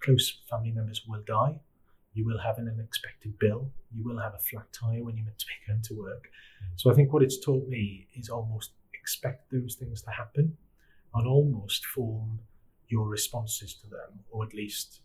close 0.00 0.40
family 0.48 0.72
members 0.72 1.02
will 1.08 1.22
die. 1.26 1.60
You 2.14 2.24
will 2.26 2.38
have 2.38 2.58
an 2.58 2.68
unexpected 2.68 3.38
bill. 3.38 3.70
You 3.92 4.04
will 4.04 4.18
have 4.18 4.34
a 4.34 4.38
flat 4.38 4.72
tire 4.72 5.04
when 5.04 5.16
you're 5.16 5.24
meant 5.24 5.38
to 5.38 5.46
be 5.46 5.72
going 5.72 5.82
to 5.82 5.94
work. 5.94 6.28
So 6.76 6.90
I 6.90 6.94
think 6.94 7.12
what 7.12 7.22
it's 7.22 7.38
taught 7.38 7.68
me 7.68 8.08
is 8.14 8.28
almost 8.28 8.72
expect 8.92 9.50
those 9.50 9.74
things 9.74 10.02
to 10.02 10.10
happen 10.10 10.56
and 11.14 11.26
almost 11.26 11.86
form 11.86 12.40
your 12.88 13.08
responses 13.08 13.74
to 13.74 13.88
them, 13.88 14.20
or 14.30 14.44
at 14.44 14.54
least 14.54 15.00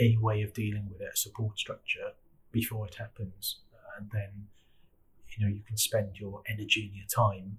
a 0.00 0.16
way 0.20 0.42
of 0.42 0.52
dealing 0.52 0.88
with 0.90 1.00
it, 1.00 1.10
a 1.12 1.16
support 1.16 1.58
structure 1.58 2.12
before 2.52 2.86
it 2.86 2.96
happens. 2.96 3.60
And 3.98 4.10
then, 4.12 4.46
you 5.36 5.44
know, 5.44 5.52
you 5.52 5.62
can 5.62 5.76
spend 5.76 6.18
your 6.18 6.42
energy 6.48 6.86
and 6.86 6.94
your 6.94 7.06
time 7.06 7.58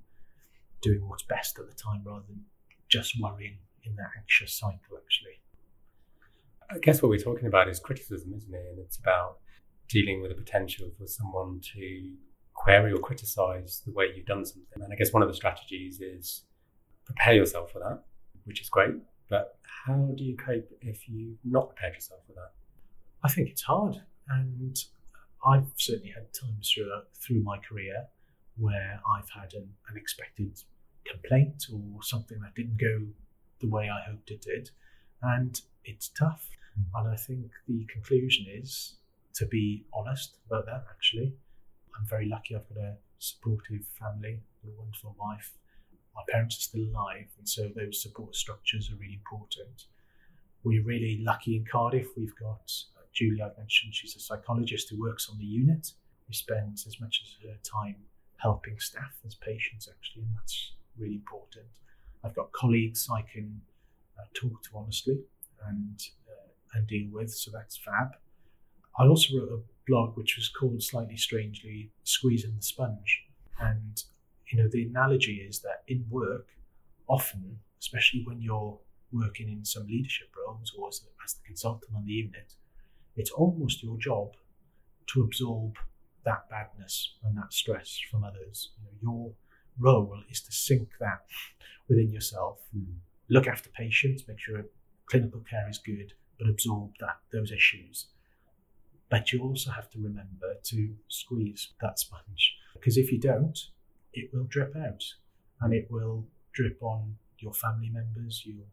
doing 0.81 1.07
what's 1.07 1.23
best 1.23 1.57
at 1.59 1.67
the 1.67 1.73
time 1.73 2.01
rather 2.05 2.25
than 2.27 2.45
just 2.89 3.19
worrying 3.19 3.57
in 3.83 3.95
that 3.95 4.09
anxious 4.17 4.53
cycle, 4.53 4.97
actually. 4.97 5.41
I 6.69 6.77
guess 6.79 7.01
what 7.01 7.09
we're 7.09 7.17
talking 7.17 7.47
about 7.47 7.69
is 7.69 7.79
criticism, 7.79 8.33
isn't 8.35 8.53
it? 8.53 8.65
And 8.71 8.79
it's 8.79 8.97
about 8.97 9.37
dealing 9.87 10.21
with 10.21 10.31
the 10.31 10.35
potential 10.35 10.89
for 10.97 11.07
someone 11.07 11.61
to 11.73 12.11
query 12.53 12.91
or 12.91 12.97
criticize 12.97 13.81
the 13.85 13.93
way 13.93 14.11
you've 14.15 14.25
done 14.25 14.43
something. 14.45 14.81
And 14.83 14.91
I 14.91 14.95
guess 14.95 15.13
one 15.13 15.23
of 15.23 15.29
the 15.29 15.35
strategies 15.35 16.01
is 16.01 16.43
prepare 17.05 17.33
yourself 17.33 17.71
for 17.71 17.79
that, 17.79 18.03
which 18.43 18.61
is 18.61 18.69
great. 18.69 18.95
But 19.29 19.57
how 19.85 20.13
do 20.15 20.23
you 20.23 20.35
cope 20.37 20.69
if 20.81 21.09
you've 21.09 21.37
not 21.43 21.69
prepared 21.69 21.95
yourself 21.95 22.21
for 22.27 22.33
that? 22.33 22.51
I 23.23 23.29
think 23.29 23.49
it's 23.49 23.63
hard, 23.63 24.01
and 24.29 24.77
I've 25.45 25.67
certainly 25.75 26.11
had 26.11 26.33
times 26.33 26.71
through 26.73 26.91
through 27.15 27.41
my 27.43 27.57
career 27.57 28.07
where 28.57 28.99
I've 29.15 29.29
had 29.29 29.53
an 29.53 29.69
unexpected 29.89 30.61
complaint 31.05 31.65
or 31.71 32.01
something 32.01 32.39
that 32.41 32.55
didn't 32.55 32.79
go 32.79 33.05
the 33.59 33.67
way 33.67 33.89
I 33.89 34.09
hoped 34.09 34.31
it 34.31 34.41
did, 34.41 34.71
and 35.21 35.59
it's 35.83 36.09
tough. 36.09 36.49
Mm. 36.79 36.99
And 36.99 37.13
I 37.13 37.15
think 37.15 37.51
the 37.67 37.85
conclusion 37.85 38.45
is 38.49 38.97
to 39.37 39.45
be 39.45 39.85
honest 39.93 40.37
about 40.47 40.65
that. 40.65 40.83
Actually, 40.89 41.33
I'm 41.97 42.05
very 42.07 42.27
lucky. 42.27 42.55
I've 42.55 42.67
got 42.67 42.83
a 42.83 42.95
supportive 43.19 43.85
family, 43.99 44.39
a 44.65 44.79
wonderful 44.79 45.15
wife. 45.19 45.53
My 46.17 46.23
parents 46.27 46.57
are 46.57 46.61
still 46.61 46.85
alive, 46.89 47.27
and 47.37 47.47
so 47.47 47.69
those 47.75 48.01
support 48.01 48.35
structures 48.35 48.91
are 48.91 48.95
really 48.95 49.13
important. 49.13 49.85
We're 50.63 50.83
really 50.83 51.21
lucky 51.23 51.55
in 51.55 51.65
Cardiff. 51.65 52.07
We've 52.17 52.35
got 52.35 52.73
uh, 52.97 53.01
Julie, 53.13 53.41
I 53.41 53.51
mentioned, 53.57 53.93
she's 53.93 54.15
a 54.15 54.19
psychologist 54.19 54.89
who 54.89 54.99
works 54.99 55.29
on 55.29 55.37
the 55.37 55.45
unit. 55.45 55.93
We 56.27 56.33
spend 56.33 56.79
as 56.87 56.99
much 56.99 57.23
as 57.23 57.47
her 57.47 57.57
time 57.63 57.97
helping 58.37 58.79
staff 58.79 59.13
as 59.25 59.35
patients, 59.35 59.87
actually, 59.87 60.23
and 60.23 60.35
that's 60.35 60.73
really 60.97 61.15
important. 61.15 61.67
I've 62.23 62.35
got 62.35 62.51
colleagues 62.51 63.07
I 63.11 63.21
can 63.21 63.61
uh, 64.19 64.23
talk 64.33 64.61
to 64.63 64.69
honestly 64.75 65.19
and 65.67 66.01
uh, 66.27 66.49
and 66.73 66.87
deal 66.87 67.09
with, 67.11 67.31
so 67.31 67.51
that's 67.51 67.77
fab. 67.77 68.09
I 68.99 69.05
also 69.05 69.37
wrote 69.37 69.51
a 69.51 69.61
blog 69.87 70.17
which 70.17 70.35
was 70.35 70.49
called 70.49 70.81
slightly 70.81 71.17
strangely 71.17 71.91
"Squeezing 72.03 72.55
the 72.55 72.63
Sponge," 72.63 73.25
and 73.59 74.03
you 74.51 74.57
know 74.57 74.69
the 74.71 74.83
analogy 74.83 75.45
is 75.47 75.59
that 75.61 75.83
in 75.87 76.05
work, 76.09 76.47
often, 77.07 77.59
especially 77.79 78.23
when 78.25 78.41
you're 78.41 78.77
working 79.11 79.49
in 79.49 79.63
some 79.63 79.87
leadership 79.87 80.27
roles 80.37 80.73
or 80.77 80.87
as, 80.89 81.01
as 81.23 81.33
the 81.35 81.45
consultant 81.45 81.91
on 81.95 82.05
the 82.05 82.11
unit, 82.11 82.53
it's 83.15 83.31
almost 83.31 83.83
your 83.83 83.97
job 83.97 84.33
to 85.07 85.21
absorb 85.23 85.75
that 86.25 86.49
badness 86.49 87.15
and 87.23 87.37
that 87.37 87.53
stress 87.53 87.99
from 88.11 88.23
others. 88.23 88.71
You 88.77 88.83
know, 88.83 88.91
your 89.01 89.31
role 89.79 90.19
is 90.29 90.41
to 90.41 90.51
sink 90.51 90.89
that 90.99 91.25
within 91.87 92.11
yourself, 92.11 92.59
mm. 92.75 92.85
look 93.29 93.47
after 93.47 93.69
patients, 93.69 94.23
make 94.27 94.39
sure 94.39 94.65
clinical 95.05 95.41
care 95.49 95.67
is 95.69 95.77
good, 95.77 96.13
but 96.37 96.49
absorb 96.49 96.91
that 96.99 97.17
those 97.31 97.51
issues. 97.51 98.07
But 99.09 99.31
you 99.31 99.41
also 99.41 99.71
have 99.71 99.89
to 99.91 99.99
remember 99.99 100.55
to 100.63 100.95
squeeze 101.07 101.69
that 101.81 101.97
sponge 101.97 102.57
because 102.73 102.97
if 102.97 103.11
you 103.11 103.19
don't, 103.19 103.57
it 104.17 104.33
will 104.33 104.45
drip 104.45 104.75
out 104.75 105.03
and 105.61 105.73
it 105.73 105.87
will 105.89 106.25
drip 106.53 106.81
on 106.81 107.15
your 107.39 107.53
family 107.53 107.89
members. 107.89 108.43
You'll 108.45 108.67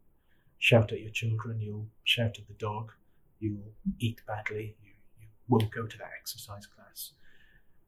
shout 0.58 0.92
at 0.92 1.00
your 1.00 1.10
children, 1.10 1.60
you'll 1.60 1.88
shout 2.04 2.38
at 2.38 2.48
the 2.48 2.54
dog, 2.54 2.92
you'll 3.38 3.72
eat 3.98 4.20
badly, 4.26 4.76
you, 4.82 4.92
you 5.20 5.26
won't 5.48 5.70
go 5.70 5.86
to 5.86 5.98
that 5.98 6.10
exercise 6.18 6.66
class. 6.66 7.12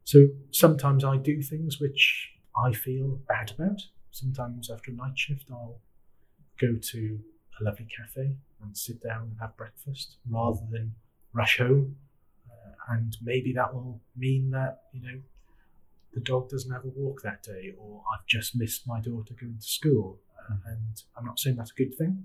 So 0.04 0.28
sometimes 0.50 1.02
I 1.04 1.16
do 1.16 1.42
things 1.42 1.80
which 1.80 2.30
I 2.56 2.72
feel 2.72 3.18
bad 3.28 3.52
about. 3.52 3.82
Sometimes 4.10 4.70
after 4.70 4.90
a 4.90 4.94
night 4.94 5.18
shift, 5.18 5.46
I'll 5.50 5.80
go 6.60 6.76
to 6.76 7.20
a 7.60 7.64
lovely 7.64 7.86
cafe 7.96 8.36
and 8.62 8.76
sit 8.76 9.02
down 9.02 9.22
and 9.30 9.36
have 9.40 9.56
breakfast 9.56 10.16
rather 10.30 10.60
than 10.70 10.94
rush 11.32 11.58
home. 11.58 11.96
Uh, 12.50 12.94
and 12.94 13.16
maybe 13.22 13.52
that 13.54 13.75
will 13.75 14.00
mean 14.16 14.50
that, 14.50 14.82
you 14.92 15.02
know, 15.02 15.18
the 16.16 16.23
dog 16.23 16.49
doesn't 16.49 16.73
have 16.73 16.85
a 16.85 16.88
walk 16.88 17.20
that 17.23 17.42
day, 17.42 17.75
or 17.78 18.02
I've 18.11 18.26
just 18.26 18.56
missed 18.56 18.88
my 18.88 19.00
daughter 19.00 19.35
going 19.38 19.58
to 19.61 19.66
school. 19.66 20.18
Uh, 20.50 20.54
and 20.68 21.02
I'm 21.14 21.26
not 21.26 21.38
saying 21.38 21.56
that's 21.56 21.73
a 21.73 21.75
good 21.75 21.94
thing, 21.94 22.25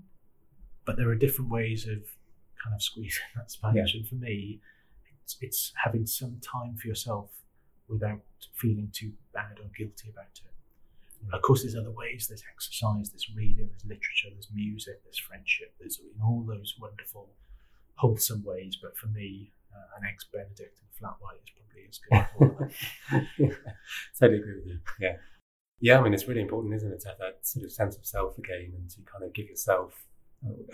but 0.86 0.96
there 0.96 1.10
are 1.10 1.14
different 1.14 1.50
ways 1.50 1.86
of 1.86 1.98
kind 2.62 2.74
of 2.74 2.82
squeezing 2.82 3.20
that 3.36 3.50
sponge. 3.50 3.76
Yeah. 3.76 4.00
And 4.00 4.08
for 4.08 4.14
me, 4.14 4.60
it's, 5.22 5.36
it's 5.42 5.72
having 5.84 6.06
some 6.06 6.40
time 6.40 6.78
for 6.80 6.88
yourself 6.88 7.28
without 7.86 8.22
feeling 8.54 8.88
too 8.94 9.12
bad 9.34 9.58
or 9.62 9.68
guilty 9.76 10.08
about 10.08 10.40
it. 10.42 11.34
Of 11.34 11.42
course, 11.42 11.62
there's 11.62 11.76
other 11.76 11.90
ways. 11.90 12.26
There's 12.28 12.42
exercise, 12.50 13.10
there's 13.10 13.28
reading, 13.36 13.68
there's 13.68 13.84
literature, 13.84 14.30
there's 14.32 14.48
music, 14.54 15.04
there's 15.04 15.18
friendship. 15.18 15.74
There's 15.78 15.98
in 15.98 16.20
all 16.22 16.44
those 16.48 16.76
wonderful, 16.80 17.28
wholesome 17.96 18.42
ways. 18.42 18.78
But 18.80 18.96
for 18.96 19.08
me, 19.08 19.52
uh, 19.74 19.98
an 19.98 20.06
eggs 20.08 20.26
Benedict 20.32 20.78
and 20.80 20.88
flat 20.98 21.16
white 21.20 21.40
is 21.42 21.50
probably 21.56 21.84
as 21.88 21.98
good. 23.38 23.56
totally 24.18 24.38
agree 24.38 24.54
with 24.56 24.66
you. 24.66 24.78
Yeah, 25.00 25.16
yeah. 25.80 25.98
I 25.98 26.02
mean, 26.02 26.14
it's 26.14 26.28
really 26.28 26.42
important, 26.42 26.74
isn't 26.74 26.92
it, 26.92 27.00
to 27.00 27.08
have 27.08 27.18
that 27.18 27.38
sort 27.46 27.64
of 27.64 27.72
sense 27.72 27.96
of 27.96 28.06
self 28.06 28.38
again, 28.38 28.72
and 28.76 28.88
to 28.90 29.00
kind 29.02 29.24
of 29.24 29.32
give 29.32 29.46
yourself, 29.48 30.04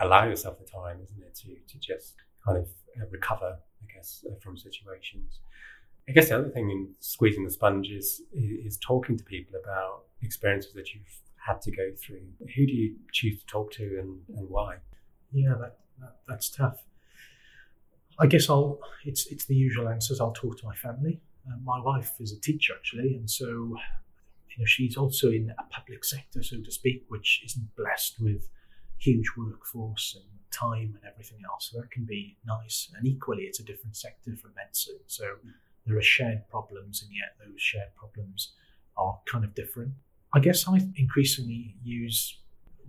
allow 0.01 0.25
yourself 0.25 0.59
the 0.59 0.65
time, 0.65 0.99
isn't 1.03 1.23
it, 1.23 1.35
to 1.37 1.57
to 1.73 1.79
just 1.79 2.15
kind 2.45 2.59
of 2.59 2.69
uh, 3.01 3.07
recover, 3.11 3.59
I 3.83 3.95
guess, 3.95 4.25
uh, 4.29 4.35
from 4.41 4.57
situations. 4.57 5.41
I 6.09 6.13
guess 6.13 6.31
the 6.31 6.39
other 6.39 6.49
thing 6.49 6.71
in 6.71 6.95
squeezing 7.01 7.45
the 7.45 7.51
sponge 7.51 7.91
is, 7.91 8.23
is 8.33 8.79
talking 8.79 9.19
to 9.19 9.25
people 9.25 9.61
about 9.63 10.05
experiences 10.23 10.73
that 10.73 10.95
you've 10.95 11.21
had 11.37 11.61
to 11.63 11.71
go 11.71 11.91
through. 12.03 12.23
Who 12.57 12.67
do 12.67 12.73
you 12.73 12.97
choose 13.13 13.41
to 13.41 13.47
talk 13.47 13.73
to 13.73 13.99
and, 14.01 14.19
and 14.39 14.49
why? 14.49 14.77
Yeah, 15.33 15.55
that, 15.61 15.79
that, 16.01 16.17
that's 16.27 16.49
tough. 16.49 16.83
I 18.21 18.27
guess 18.27 18.51
I'll. 18.51 18.79
It's 19.05 19.27
it's 19.27 19.47
the 19.47 19.55
usual 19.55 19.89
answers. 19.89 20.21
I'll 20.21 20.33
talk 20.33 20.59
to 20.59 20.67
my 20.67 20.75
family. 20.75 21.21
Uh, 21.47 21.57
my 21.63 21.81
wife 21.81 22.13
is 22.21 22.33
a 22.33 22.41
teacher 22.41 22.75
actually, 22.77 23.15
and 23.15 23.31
so 23.31 23.47
you 23.47 24.59
know 24.59 24.65
she's 24.65 24.97
also 24.97 25.29
in 25.31 25.53
a 25.59 25.63
public 25.75 26.05
sector, 26.05 26.43
so 26.43 26.57
to 26.61 26.71
speak, 26.71 27.05
which 27.09 27.43
isn't 27.45 27.77
blessed 27.77 28.21
with 28.21 28.49
huge 28.99 29.27
workforce 29.37 30.17
and 30.17 30.25
time 30.51 30.99
and 31.01 31.11
everything 31.11 31.39
else. 31.49 31.71
So 31.71 31.81
that 31.81 31.91
can 31.91 32.05
be 32.05 32.37
nice. 32.45 32.91
And 32.97 33.07
equally, 33.07 33.45
it's 33.45 33.61
a 33.61 33.65
different 33.65 33.97
sector 33.97 34.37
from 34.37 34.53
medicine. 34.57 34.99
So 35.07 35.25
there 35.87 35.97
are 35.97 36.03
shared 36.03 36.49
problems, 36.51 37.03
and 37.03 37.11
yet 37.15 37.37
those 37.39 37.61
shared 37.61 37.95
problems 37.97 38.53
are 38.97 39.19
kind 39.31 39.45
of 39.45 39.55
different. 39.55 39.93
I 40.35 40.41
guess 40.41 40.69
I 40.69 40.81
increasingly 40.97 41.77
use 41.83 42.39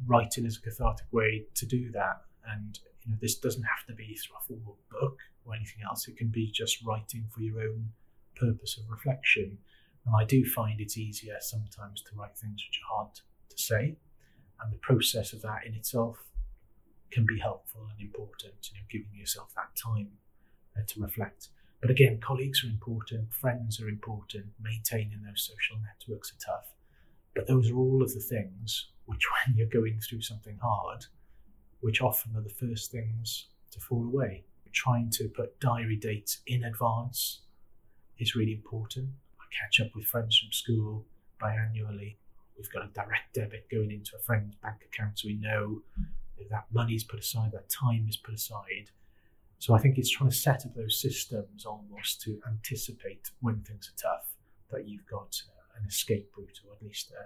writing 0.07 0.45
as 0.45 0.57
a 0.57 0.61
cathartic 0.61 1.07
way 1.11 1.45
to 1.55 1.65
do 1.65 1.91
that. 1.91 2.21
And 2.47 2.79
know, 3.09 3.17
this 3.21 3.37
doesn't 3.37 3.63
have 3.63 3.85
to 3.87 3.93
be 3.93 4.15
through 4.15 4.37
a 4.37 4.47
formal 4.47 4.77
book 4.89 5.17
or 5.45 5.55
anything 5.55 5.81
else. 5.87 6.07
It 6.07 6.17
can 6.17 6.29
be 6.29 6.51
just 6.51 6.83
writing 6.85 7.25
for 7.33 7.41
your 7.41 7.61
own 7.61 7.89
purpose 8.35 8.77
of 8.77 8.89
reflection. 8.89 9.57
And 10.05 10.15
I 10.15 10.25
do 10.25 10.45
find 10.45 10.79
it's 10.79 10.97
easier 10.97 11.37
sometimes 11.39 12.01
to 12.03 12.15
write 12.15 12.37
things 12.37 12.63
which 12.67 12.79
are 12.83 12.95
hard 12.95 13.15
to 13.15 13.57
say. 13.57 13.97
And 14.61 14.73
the 14.73 14.77
process 14.77 15.33
of 15.33 15.41
that 15.41 15.65
in 15.65 15.73
itself 15.73 16.17
can 17.11 17.25
be 17.25 17.39
helpful 17.39 17.87
and 17.91 17.99
important, 17.99 18.69
you 18.71 18.77
know, 18.77 18.85
giving 18.89 19.13
yourself 19.13 19.53
that 19.55 19.75
time 19.75 20.11
uh, 20.77 20.81
to 20.87 21.01
reflect. 21.01 21.49
But 21.81 21.91
again, 21.91 22.19
colleagues 22.21 22.63
are 22.63 22.67
important, 22.67 23.33
friends 23.33 23.79
are 23.81 23.87
important, 23.87 24.47
maintaining 24.61 25.23
those 25.23 25.47
social 25.47 25.77
networks 25.81 26.33
are 26.33 26.53
tough. 26.53 26.73
But 27.33 27.47
those 27.47 27.71
are 27.71 27.77
all 27.77 28.03
of 28.03 28.13
the 28.13 28.19
things 28.19 28.89
which, 29.05 29.23
when 29.47 29.55
you're 29.55 29.67
going 29.67 29.99
through 29.99 30.21
something 30.21 30.59
hard, 30.61 31.05
which 31.81 32.01
often 32.01 32.35
are 32.35 32.41
the 32.41 32.49
first 32.49 32.91
things 32.91 33.47
to 33.71 33.79
fall 33.79 34.05
away. 34.05 34.43
Trying 34.71 35.09
to 35.11 35.27
put 35.27 35.59
diary 35.59 35.95
dates 35.95 36.41
in 36.45 36.63
advance 36.63 37.41
is 38.19 38.35
really 38.35 38.53
important. 38.53 39.09
I 39.39 39.45
catch 39.57 39.79
up 39.79 39.95
with 39.95 40.05
friends 40.05 40.37
from 40.37 40.51
school 40.51 41.05
biannually. 41.41 42.15
We've 42.57 42.71
got 42.71 42.83
a 42.83 42.89
direct 42.93 43.33
debit 43.33 43.67
going 43.71 43.91
into 43.91 44.15
a 44.15 44.19
friend's 44.19 44.55
bank 44.55 44.77
account 44.85 45.19
so 45.19 45.27
we 45.27 45.35
know 45.35 45.81
that, 46.37 46.49
that 46.49 46.65
money's 46.71 47.03
put 47.03 47.19
aside, 47.19 47.51
that 47.53 47.69
time 47.69 48.05
is 48.07 48.17
put 48.17 48.35
aside 48.35 48.91
so 49.59 49.73
I 49.73 49.79
think 49.79 49.97
it's 49.97 50.09
trying 50.09 50.29
to 50.29 50.35
set 50.35 50.65
up 50.65 50.73
those 50.73 50.99
systems 50.99 51.65
almost 51.65 52.21
to 52.21 52.39
anticipate 52.47 53.29
when 53.41 53.59
things 53.59 53.91
are 53.91 54.01
tough, 54.01 54.33
that 54.71 54.87
you've 54.87 55.05
got 55.05 55.41
uh, 55.49 55.79
an 55.79 55.85
escape 55.85 56.31
route 56.37 56.61
or 56.65 56.75
at 56.75 56.81
least 56.81 57.11
a, 57.11 57.23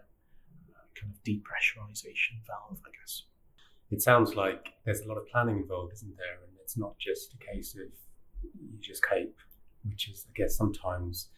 a 0.74 1.00
kind 1.00 1.14
of 1.14 1.24
depressurization 1.24 2.42
valve, 2.48 2.80
I 2.84 2.90
guess. 3.00 3.24
It 3.94 4.02
sounds 4.02 4.34
like 4.36 4.74
there's 4.86 5.02
a 5.02 5.08
lot 5.08 5.18
of 5.18 5.28
planning 5.28 5.58
involved, 5.58 5.94
isn't 5.94 6.18
there? 6.18 6.40
And 6.44 6.52
it's 6.62 6.76
not 6.76 6.98
just 6.98 7.36
a 7.36 7.54
case 7.54 7.76
of 7.76 7.92
you 8.42 8.80
just 8.82 9.04
cope, 9.04 9.38
which 9.88 10.10
is, 10.10 10.26
I 10.28 10.32
guess, 10.36 10.58
sometimes 10.58 11.30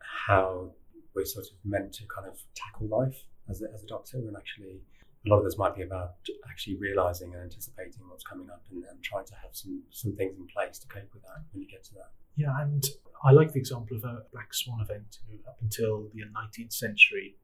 how 0.00 0.72
we're 1.14 1.24
sort 1.24 1.46
of 1.46 1.52
meant 1.64 1.92
to 1.94 2.02
kind 2.12 2.26
of 2.26 2.40
tackle 2.56 2.88
life 2.88 3.22
as 3.48 3.62
a, 3.62 3.66
as 3.72 3.84
a 3.84 3.86
doctor 3.86 4.18
and 4.18 4.36
actually 4.36 4.80
a 5.24 5.28
lot 5.30 5.38
of 5.38 5.44
this 5.44 5.56
might 5.58 5.76
be 5.76 5.82
about 5.82 6.14
actually 6.50 6.76
realizing 6.76 7.34
and 7.34 7.42
anticipating 7.42 8.02
what's 8.08 8.24
coming 8.24 8.50
up 8.50 8.62
and, 8.72 8.82
and 8.90 9.02
trying 9.02 9.24
to 9.24 9.34
have 9.34 9.50
some 9.52 9.82
some 9.90 10.14
things 10.16 10.36
in 10.38 10.46
place 10.48 10.78
to 10.78 10.88
cope 10.88 11.10
with 11.14 11.22
that 11.22 11.42
when 11.52 11.62
you 11.62 11.68
get 11.68 11.84
to 11.84 11.94
that. 11.94 12.10
Yeah, 12.34 12.60
and 12.60 12.84
I 13.24 13.30
like 13.30 13.52
the 13.52 13.60
example 13.60 13.96
of 13.96 14.04
a 14.04 14.22
black 14.32 14.52
swan 14.52 14.80
event. 14.80 15.18
Up 15.48 15.58
until 15.62 16.08
the 16.12 16.22
19th 16.22 16.72
century, 16.72 17.36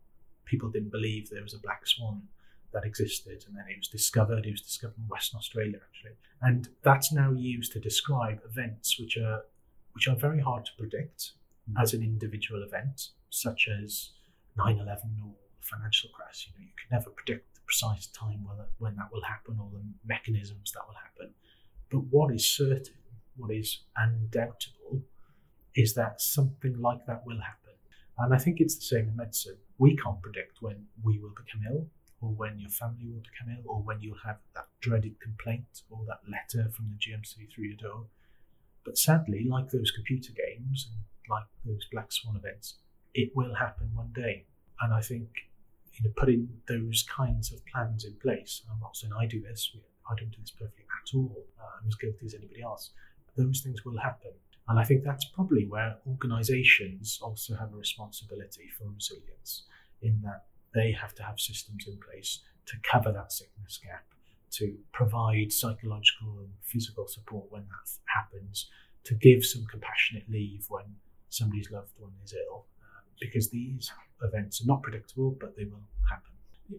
people 0.44 0.68
didn't 0.68 0.90
believe 0.90 1.30
there 1.30 1.42
was 1.42 1.54
a 1.54 1.58
black 1.58 1.86
swan 1.86 2.22
that 2.72 2.84
existed, 2.84 3.44
and 3.46 3.56
then 3.56 3.64
it 3.68 3.78
was 3.78 3.88
discovered. 3.88 4.46
It 4.46 4.52
was 4.52 4.62
discovered 4.62 4.98
in 4.98 5.08
Western 5.08 5.38
Australia, 5.38 5.78
actually, 5.82 6.16
and 6.40 6.68
that's 6.82 7.12
now 7.12 7.32
used 7.32 7.72
to 7.72 7.80
describe 7.80 8.40
events 8.44 8.98
which 8.98 9.16
are 9.16 9.42
which 9.94 10.08
are 10.08 10.16
very 10.16 10.40
hard 10.40 10.64
to 10.64 10.72
predict 10.78 11.32
mm-hmm. 11.68 11.82
as 11.82 11.92
an 11.94 12.02
individual 12.02 12.62
event, 12.62 13.08
such 13.30 13.68
as 13.68 14.10
9/11 14.58 15.22
or 15.24 15.34
financial 15.60 16.10
crash. 16.10 16.48
You 16.48 16.52
know, 16.54 16.64
you 16.64 16.76
can 16.80 16.98
never 16.98 17.10
predict 17.10 17.54
the 17.54 17.60
precise 17.66 18.06
time 18.08 18.44
when 18.44 18.58
when 18.78 18.96
that 18.96 19.12
will 19.12 19.22
happen 19.22 19.58
or 19.60 19.70
the 19.72 19.82
mechanisms 20.04 20.72
that 20.72 20.82
will 20.86 20.96
happen. 20.96 21.34
But 21.90 22.04
what 22.10 22.34
is 22.34 22.44
certain, 22.50 23.00
what 23.36 23.50
is 23.50 23.84
undoubtable, 23.96 25.02
is 25.74 25.94
that 25.94 26.20
something 26.20 26.80
like 26.80 27.06
that 27.06 27.26
will 27.26 27.40
happen. 27.40 27.58
And 28.18 28.34
I 28.34 28.38
think 28.38 28.60
it's 28.60 28.76
the 28.76 28.82
same 28.82 29.08
in 29.08 29.16
medicine. 29.16 29.56
We 29.78 29.96
can't 29.96 30.20
predict 30.22 30.60
when 30.60 30.86
we 31.02 31.18
will 31.18 31.34
become 31.34 31.62
ill, 31.70 31.86
or 32.22 32.30
when 32.30 32.58
your 32.58 32.70
family 32.70 33.06
will 33.06 33.20
become 33.20 33.54
ill, 33.54 33.70
or 33.70 33.82
when 33.82 34.00
you'll 34.00 34.24
have 34.24 34.38
that 34.54 34.68
dreaded 34.80 35.20
complaint 35.20 35.82
or 35.90 36.04
that 36.06 36.20
letter 36.30 36.70
from 36.70 36.88
the 36.88 36.96
GMC 36.96 37.52
through 37.52 37.64
your 37.64 37.76
door. 37.76 38.06
But 38.84 38.96
sadly, 38.96 39.46
like 39.48 39.70
those 39.70 39.90
computer 39.90 40.32
games 40.32 40.88
and 40.90 41.02
like 41.28 41.46
those 41.64 41.86
black 41.92 42.12
swan 42.12 42.36
events, 42.36 42.76
it 43.14 43.30
will 43.34 43.54
happen 43.54 43.90
one 43.94 44.12
day. 44.14 44.46
And 44.80 44.94
I 44.94 45.00
think 45.00 45.28
you 45.94 46.04
know, 46.04 46.12
putting 46.16 46.48
those 46.68 47.04
kinds 47.04 47.52
of 47.52 47.64
plans 47.66 48.04
in 48.04 48.14
place. 48.14 48.62
I'm 48.70 48.80
not 48.80 48.96
saying 48.96 49.12
I 49.12 49.26
do 49.26 49.40
this. 49.40 49.74
I 50.10 50.14
don't 50.18 50.30
do 50.30 50.38
this 50.40 50.50
perfectly 50.50 50.84
at 50.84 51.16
all. 51.16 51.44
Uh, 51.60 51.64
I'm 51.80 51.88
as 51.88 51.94
guilty 51.96 52.26
as 52.26 52.34
anybody 52.34 52.62
else. 52.62 52.90
Those 53.36 53.60
things 53.60 53.84
will 53.84 53.98
happen. 53.98 54.32
And 54.68 54.78
I 54.78 54.84
think 54.84 55.04
that's 55.04 55.24
probably 55.24 55.66
where 55.66 55.96
organizations 56.06 57.18
also 57.20 57.54
have 57.56 57.72
a 57.72 57.76
responsibility 57.76 58.68
for 58.78 58.88
resilience, 58.88 59.64
in 60.00 60.20
that 60.22 60.44
they 60.74 60.92
have 60.92 61.14
to 61.16 61.22
have 61.22 61.38
systems 61.38 61.86
in 61.86 61.98
place 61.98 62.40
to 62.66 62.76
cover 62.90 63.12
that 63.12 63.32
sickness 63.32 63.78
gap, 63.82 64.04
to 64.52 64.76
provide 64.92 65.52
psychological 65.52 66.38
and 66.40 66.50
physical 66.62 67.06
support 67.06 67.46
when 67.50 67.62
that 67.62 67.90
happens, 68.06 68.68
to 69.04 69.14
give 69.14 69.44
some 69.44 69.64
compassionate 69.70 70.24
leave 70.30 70.66
when 70.68 70.84
somebody's 71.28 71.70
loved 71.70 71.92
one 71.98 72.12
is 72.24 72.34
ill, 72.34 72.66
um, 72.82 73.04
because 73.20 73.50
these 73.50 73.90
events 74.22 74.62
are 74.62 74.66
not 74.66 74.82
predictable, 74.82 75.36
but 75.40 75.56
they 75.56 75.64
will 75.64 75.82
happen. 76.08 76.30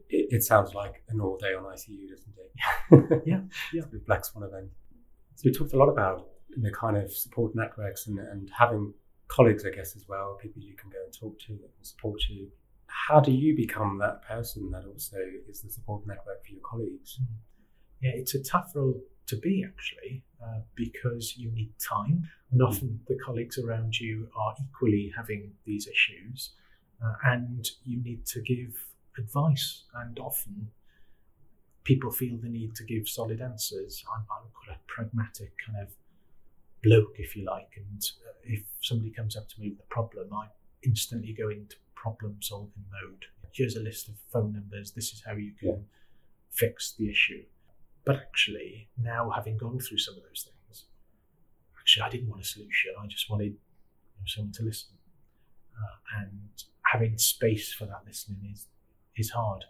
It, 0.10 0.28
it 0.32 0.44
sounds 0.44 0.74
like 0.74 1.04
an 1.10 1.20
all 1.20 1.38
day 1.38 1.54
on 1.54 1.64
ICU, 1.64 2.10
doesn't 2.10 2.34
it? 2.38 3.24
yeah, 3.28 3.42
yeah. 3.74 3.82
the 3.92 4.00
Black 4.00 4.24
Swan 4.26 4.46
event. 4.46 4.70
So 5.36 5.44
we 5.46 5.52
talked 5.52 5.74
a 5.74 5.78
lot 5.78 5.90
about 5.90 6.28
the 6.56 6.72
kind 6.72 6.98
of 6.98 7.12
support 7.12 7.56
networks 7.56 8.08
and, 8.08 8.20
and 8.20 8.50
having 8.58 8.94
colleagues, 9.28 9.66
I 9.66 9.72
guess, 9.72 9.96
as 9.96 10.08
well, 10.08 10.38
people 10.42 10.62
you 10.62 10.76
can 10.76 10.90
go 10.90 11.00
and 11.04 11.14
talk 11.14 11.40
to 11.40 11.54
that 11.54 11.72
will 11.78 11.84
support 11.84 12.22
you. 12.30 12.50
How 13.08 13.20
do 13.20 13.32
you 13.32 13.56
become 13.56 13.98
that 14.00 14.24
person 14.24 14.72
that 14.72 14.86
also 14.86 15.18
is 15.50 15.62
the 15.62 15.70
support 15.70 16.06
network 16.06 16.46
for 16.46 16.52
your 16.52 16.62
colleagues? 16.62 17.18
Hmm. 17.18 17.36
Yeah, 18.02 18.12
it's 18.16 18.36
a 18.36 18.44
tough 18.44 18.72
role 18.76 19.02
to 19.28 19.36
be 19.38 19.66
actually, 19.66 20.24
uh, 20.44 20.60
because 20.76 21.38
you 21.38 21.52
need 21.52 21.74
time, 21.80 22.30
and 22.52 22.62
hmm. 22.62 22.68
often 22.68 23.00
the 23.08 23.18
colleagues 23.26 23.58
around 23.58 24.00
you 24.00 24.30
are 24.38 24.54
equally 24.62 25.12
having 25.16 25.52
these 25.66 25.88
issues, 25.88 26.52
uh, 27.04 27.14
and 27.26 27.70
you 27.84 28.02
need 28.02 28.26
to 28.28 28.42
give 28.42 28.86
advice, 29.18 29.84
and 29.96 30.20
often 30.20 30.70
people 31.84 32.12
feel 32.12 32.38
the 32.38 32.50
need 32.50 32.76
to 32.76 32.84
give 32.84 33.08
solid 33.08 33.42
answers. 33.42 34.04
I'm, 34.14 34.26
I'm 34.32 34.50
quite 34.54 34.76
a 34.76 34.80
pragmatic 34.88 35.52
kind 35.66 35.78
of 35.82 35.90
bloke, 36.82 37.16
if 37.18 37.36
you 37.36 37.46
like. 37.46 37.72
And 37.76 38.02
uh, 38.26 38.34
if 38.44 38.64
somebody 38.82 39.12
comes 39.12 39.36
up 39.36 39.50
to 39.50 39.60
me 39.60 39.70
with 39.72 39.80
a 39.80 39.90
problem, 39.90 40.34
I 40.34 40.48
instantly 40.84 41.34
go 41.34 41.50
into 41.50 41.76
problem 42.04 42.36
solving 42.42 42.86
mode. 42.92 43.26
Here's 43.54 43.78
a 43.78 43.80
list 43.80 44.10
of 44.10 44.16
phone 44.32 44.52
numbers. 44.52 44.92
This 44.92 45.14
is 45.14 45.24
how 45.26 45.34
you 45.34 45.54
can 45.58 45.70
yeah. 45.70 45.76
fix 46.52 46.94
the 47.00 47.10
issue. 47.10 47.44
But 48.06 48.16
actually, 48.18 48.90
now 48.98 49.30
having 49.30 49.58
gone 49.58 49.80
through 49.80 50.00
some 50.00 50.16
of 50.18 50.24
those 50.24 50.48
things, 50.50 50.86
actually, 51.80 52.04
I 52.04 52.10
didn't 52.10 52.30
want 52.30 52.42
a 52.42 52.46
solution. 52.46 52.92
I 53.02 53.08
just 53.08 53.30
wanted 53.30 53.56
someone 54.26 54.52
to 54.54 54.64
listen. 54.64 54.90
Uh, 55.82 56.20
and 56.22 56.64
having 56.92 57.18
space 57.18 57.74
for 57.74 57.86
that 57.86 58.02
listening 58.06 58.40
is 58.52 58.68
is 59.16 59.30
hard. 59.30 59.64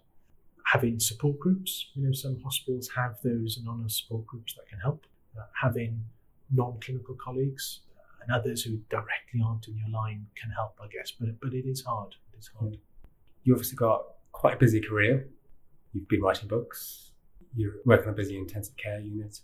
Having 0.66 1.00
support 1.00 1.38
groups, 1.40 1.88
you 1.94 2.04
know, 2.04 2.14
some 2.14 2.40
hospitals 2.42 2.90
have 2.96 3.18
those 3.24 3.60
anonymous 3.62 4.02
support 4.02 4.26
groups 4.26 4.56
that 4.56 4.68
can 4.70 4.80
help. 4.80 5.06
Uh, 5.38 5.44
having 5.62 6.06
non-clinical 6.52 7.16
colleagues 7.16 7.82
and 8.22 8.32
others 8.32 8.64
who 8.64 8.78
directly 8.90 9.42
aren't 9.46 9.68
in 9.68 9.78
your 9.78 9.90
line 9.90 10.26
can 10.42 10.50
help, 10.52 10.74
I 10.82 10.88
guess. 10.88 11.12
But 11.12 11.40
but 11.42 11.54
it 11.54 11.66
is 11.66 11.84
hard. 11.84 12.16
It 12.44 12.48
is 12.48 12.52
hard. 12.60 12.78
You 13.44 13.54
obviously 13.54 13.78
got 13.78 14.04
quite 14.34 14.56
a 14.56 14.58
busy 14.58 14.82
career. 14.82 15.30
You've 15.94 16.10
been 16.10 16.22
writing 16.22 16.50
books. 16.50 17.12
You're 17.56 17.76
working 17.86 18.08
on 18.08 18.14
a 18.14 18.18
busy 18.18 18.38
intensive 18.38 18.76
care 18.76 19.00
unit, 19.00 19.40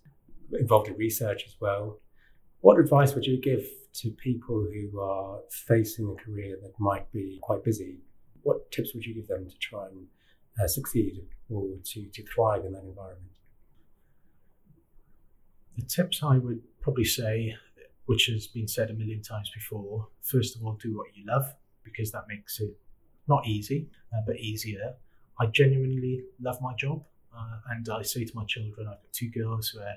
involved 0.59 0.89
in 0.89 0.95
research 0.95 1.43
as 1.45 1.55
well. 1.61 1.99
What 2.61 2.77
advice 2.77 3.13
would 3.15 3.25
you 3.25 3.39
give 3.39 3.65
to 3.93 4.09
people 4.11 4.67
who 4.73 4.99
are 4.99 5.39
facing 5.49 6.09
a 6.09 6.23
career 6.23 6.57
that 6.61 6.73
might 6.77 7.09
be 7.13 7.39
quite 7.41 7.63
busy? 7.63 7.99
What 8.41 8.69
tips 8.71 8.93
would 8.93 9.05
you 9.05 9.13
give 9.13 9.27
them 9.27 9.47
to 9.47 9.57
try 9.59 9.85
and 9.87 10.07
uh, 10.61 10.67
succeed 10.67 11.21
or 11.49 11.67
to, 11.81 12.05
to 12.05 12.23
thrive 12.25 12.65
in 12.65 12.73
that 12.73 12.83
environment? 12.83 13.31
The 15.77 15.85
tips 15.85 16.21
I 16.21 16.37
would 16.37 16.61
probably 16.81 17.05
say, 17.05 17.55
which 18.07 18.25
has 18.25 18.47
been 18.47 18.67
said 18.67 18.89
a 18.89 18.93
million 18.93 19.21
times 19.21 19.49
before, 19.53 20.09
first 20.21 20.57
of 20.57 20.65
all, 20.65 20.73
do 20.73 20.97
what 20.97 21.15
you 21.15 21.23
love 21.25 21.53
because 21.83 22.11
that 22.11 22.25
makes 22.27 22.59
it 22.59 22.75
not 23.29 23.47
easy, 23.47 23.87
uh, 24.13 24.21
but 24.25 24.37
easier. 24.37 24.95
I 25.39 25.45
genuinely 25.45 26.23
love 26.41 26.61
my 26.61 26.73
job. 26.75 27.03
Uh, 27.35 27.59
and 27.69 27.87
I 27.89 28.01
say 28.01 28.25
to 28.25 28.35
my 28.35 28.43
children, 28.45 28.87
I've 28.87 29.01
got 29.01 29.13
two 29.13 29.29
girls 29.29 29.69
who 29.69 29.79
are 29.79 29.95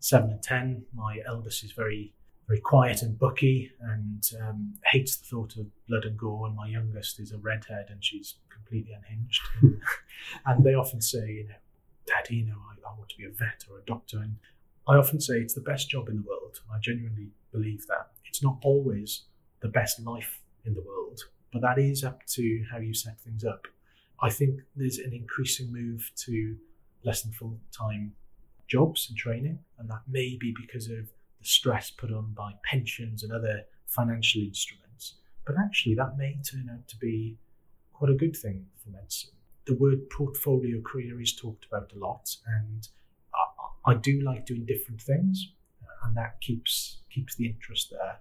seven 0.00 0.30
and 0.30 0.42
ten. 0.42 0.84
My 0.94 1.20
eldest 1.26 1.62
is 1.62 1.72
very, 1.72 2.12
very 2.48 2.60
quiet 2.60 3.02
and 3.02 3.18
booky 3.18 3.70
and 3.80 4.28
um, 4.42 4.74
hates 4.90 5.16
the 5.16 5.26
thought 5.26 5.56
of 5.56 5.66
blood 5.86 6.04
and 6.04 6.16
gore. 6.16 6.46
And 6.46 6.56
my 6.56 6.66
youngest 6.66 7.20
is 7.20 7.32
a 7.32 7.38
redhead 7.38 7.86
and 7.90 8.04
she's 8.04 8.34
completely 8.52 8.92
unhinged. 8.92 9.42
and 10.46 10.64
they 10.64 10.74
often 10.74 11.00
say, 11.00 11.30
you 11.30 11.48
know, 11.48 11.54
Daddy, 12.06 12.36
you 12.36 12.46
know, 12.46 12.58
I, 12.70 12.90
I 12.90 12.98
want 12.98 13.10
to 13.10 13.16
be 13.16 13.24
a 13.24 13.30
vet 13.30 13.64
or 13.70 13.78
a 13.78 13.84
doctor. 13.84 14.18
And 14.18 14.36
I 14.88 14.96
often 14.96 15.20
say 15.20 15.36
it's 15.36 15.54
the 15.54 15.60
best 15.60 15.88
job 15.88 16.08
in 16.08 16.16
the 16.16 16.22
world. 16.22 16.60
I 16.72 16.78
genuinely 16.80 17.28
believe 17.52 17.86
that. 17.86 18.10
It's 18.26 18.42
not 18.42 18.58
always 18.62 19.22
the 19.60 19.68
best 19.68 20.00
life 20.00 20.40
in 20.64 20.74
the 20.74 20.82
world, 20.82 21.20
but 21.54 21.62
that 21.62 21.78
is 21.78 22.02
up 22.02 22.26
to 22.26 22.64
how 22.70 22.78
you 22.78 22.92
set 22.92 23.20
things 23.20 23.44
up. 23.44 23.68
I 24.20 24.28
think 24.28 24.60
there's 24.74 24.98
an 24.98 25.12
increasing 25.12 25.72
move 25.72 26.10
to 26.24 26.56
less 27.04 27.22
than 27.22 27.32
full 27.32 27.60
time 27.70 28.12
jobs 28.66 29.06
and 29.08 29.16
training, 29.16 29.60
and 29.78 29.88
that 29.88 30.02
may 30.08 30.36
be 30.38 30.52
because 30.60 30.86
of 30.86 31.06
the 31.38 31.44
stress 31.44 31.90
put 31.90 32.12
on 32.12 32.32
by 32.32 32.52
pensions 32.64 33.22
and 33.22 33.32
other 33.32 33.62
financial 33.86 34.42
instruments. 34.42 35.14
But 35.46 35.56
actually, 35.64 35.94
that 35.94 36.18
may 36.18 36.36
turn 36.50 36.68
out 36.72 36.88
to 36.88 36.96
be 36.96 37.38
quite 37.92 38.10
a 38.10 38.16
good 38.16 38.34
thing 38.34 38.66
for 38.82 38.90
medicine. 38.90 39.30
The 39.66 39.76
word 39.76 40.10
portfolio 40.10 40.80
career 40.80 41.20
is 41.20 41.36
talked 41.36 41.66
about 41.66 41.92
a 41.94 41.98
lot, 41.98 42.34
and 42.46 42.88
I 43.86 43.94
do 43.94 44.22
like 44.22 44.44
doing 44.44 44.66
different 44.66 45.00
things, 45.00 45.52
and 46.04 46.16
that 46.16 46.40
keeps 46.40 47.02
keeps 47.10 47.36
the 47.36 47.46
interest 47.46 47.92
there. 47.92 48.18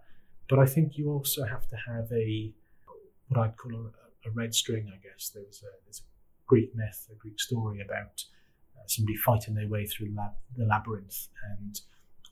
But 0.49 0.59
I 0.59 0.67
think 0.67 0.97
you 0.97 1.09
also 1.09 1.45
have 1.45 1.67
to 1.69 1.75
have 1.87 2.11
a 2.11 2.53
what 3.33 3.45
I'd 3.45 3.57
call 3.57 3.73
a, 3.73 4.29
a 4.29 4.31
red 4.31 4.53
string. 4.53 4.91
I 4.93 4.97
guess 4.97 5.31
there's 5.33 5.63
a, 5.63 5.71
there's 5.85 5.99
a 5.99 6.09
Greek 6.47 6.75
myth, 6.75 7.07
a 7.11 7.15
Greek 7.15 7.39
story 7.39 7.81
about 7.81 8.23
uh, 8.77 8.83
somebody 8.87 9.17
fighting 9.17 9.55
their 9.55 9.67
way 9.67 9.85
through 9.85 10.13
lab, 10.15 10.31
the 10.55 10.65
labyrinth, 10.65 11.27
and 11.59 11.79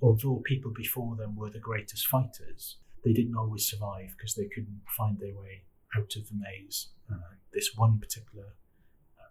although 0.02 0.42
people 0.46 0.72
before 0.72 1.16
them 1.16 1.36
were 1.36 1.50
the 1.50 1.60
greatest 1.60 2.08
fighters, 2.08 2.78
they 3.04 3.14
didn't 3.14 3.36
always 3.36 3.70
survive 3.70 4.14
because 4.18 4.36
they 4.36 4.48
couldn't 4.54 4.82
find 4.98 5.20
their 5.20 5.36
way 5.36 5.64
out 5.98 6.16
of 6.16 6.28
the 6.30 6.36
maze. 6.36 6.90
Uh, 7.12 7.36
this 7.54 7.72
one 7.76 8.00
particular 8.00 8.56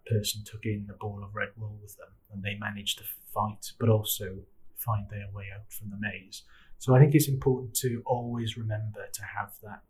person 0.07 0.43
took 0.43 0.65
in 0.65 0.87
a 0.89 0.97
ball 0.97 1.23
of 1.23 1.35
red 1.35 1.49
wool 1.57 1.77
with 1.81 1.95
them 1.97 2.09
and 2.31 2.43
they 2.43 2.55
managed 2.59 2.97
to 2.97 3.03
fight, 3.33 3.71
but 3.79 3.89
also 3.89 4.39
find 4.77 5.05
their 5.09 5.27
way 5.33 5.45
out 5.53 5.71
from 5.71 5.89
the 5.89 5.97
maze. 5.99 6.43
So 6.79 6.95
I 6.95 6.99
think 6.99 7.13
it's 7.13 7.27
important 7.27 7.75
to 7.75 8.01
always 8.05 8.57
remember 8.57 9.07
to 9.13 9.21
have 9.23 9.53
that 9.63 9.83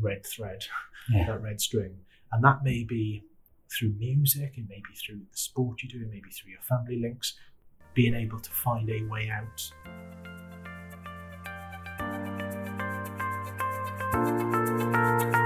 red 0.00 0.24
thread, 0.26 0.64
yeah. 1.12 1.26
that 1.26 1.42
red 1.42 1.60
string. 1.60 1.96
And 2.32 2.42
that 2.44 2.62
may 2.62 2.84
be 2.84 3.24
through 3.70 3.94
music, 3.98 4.54
it 4.56 4.64
may 4.68 4.82
be 4.88 4.94
through 4.94 5.20
the 5.30 5.36
sport 5.36 5.82
you 5.82 5.88
do, 5.88 6.02
it 6.04 6.10
may 6.10 6.20
be 6.20 6.30
through 6.30 6.52
your 6.52 6.62
family 6.62 7.00
links, 7.00 7.34
being 7.94 8.14
able 8.14 8.40
to 8.40 8.50
find 8.50 8.88
a 8.90 9.02
way 9.04 9.30
out. 9.30 9.72
Thank 14.12 15.36
you. 15.36 15.41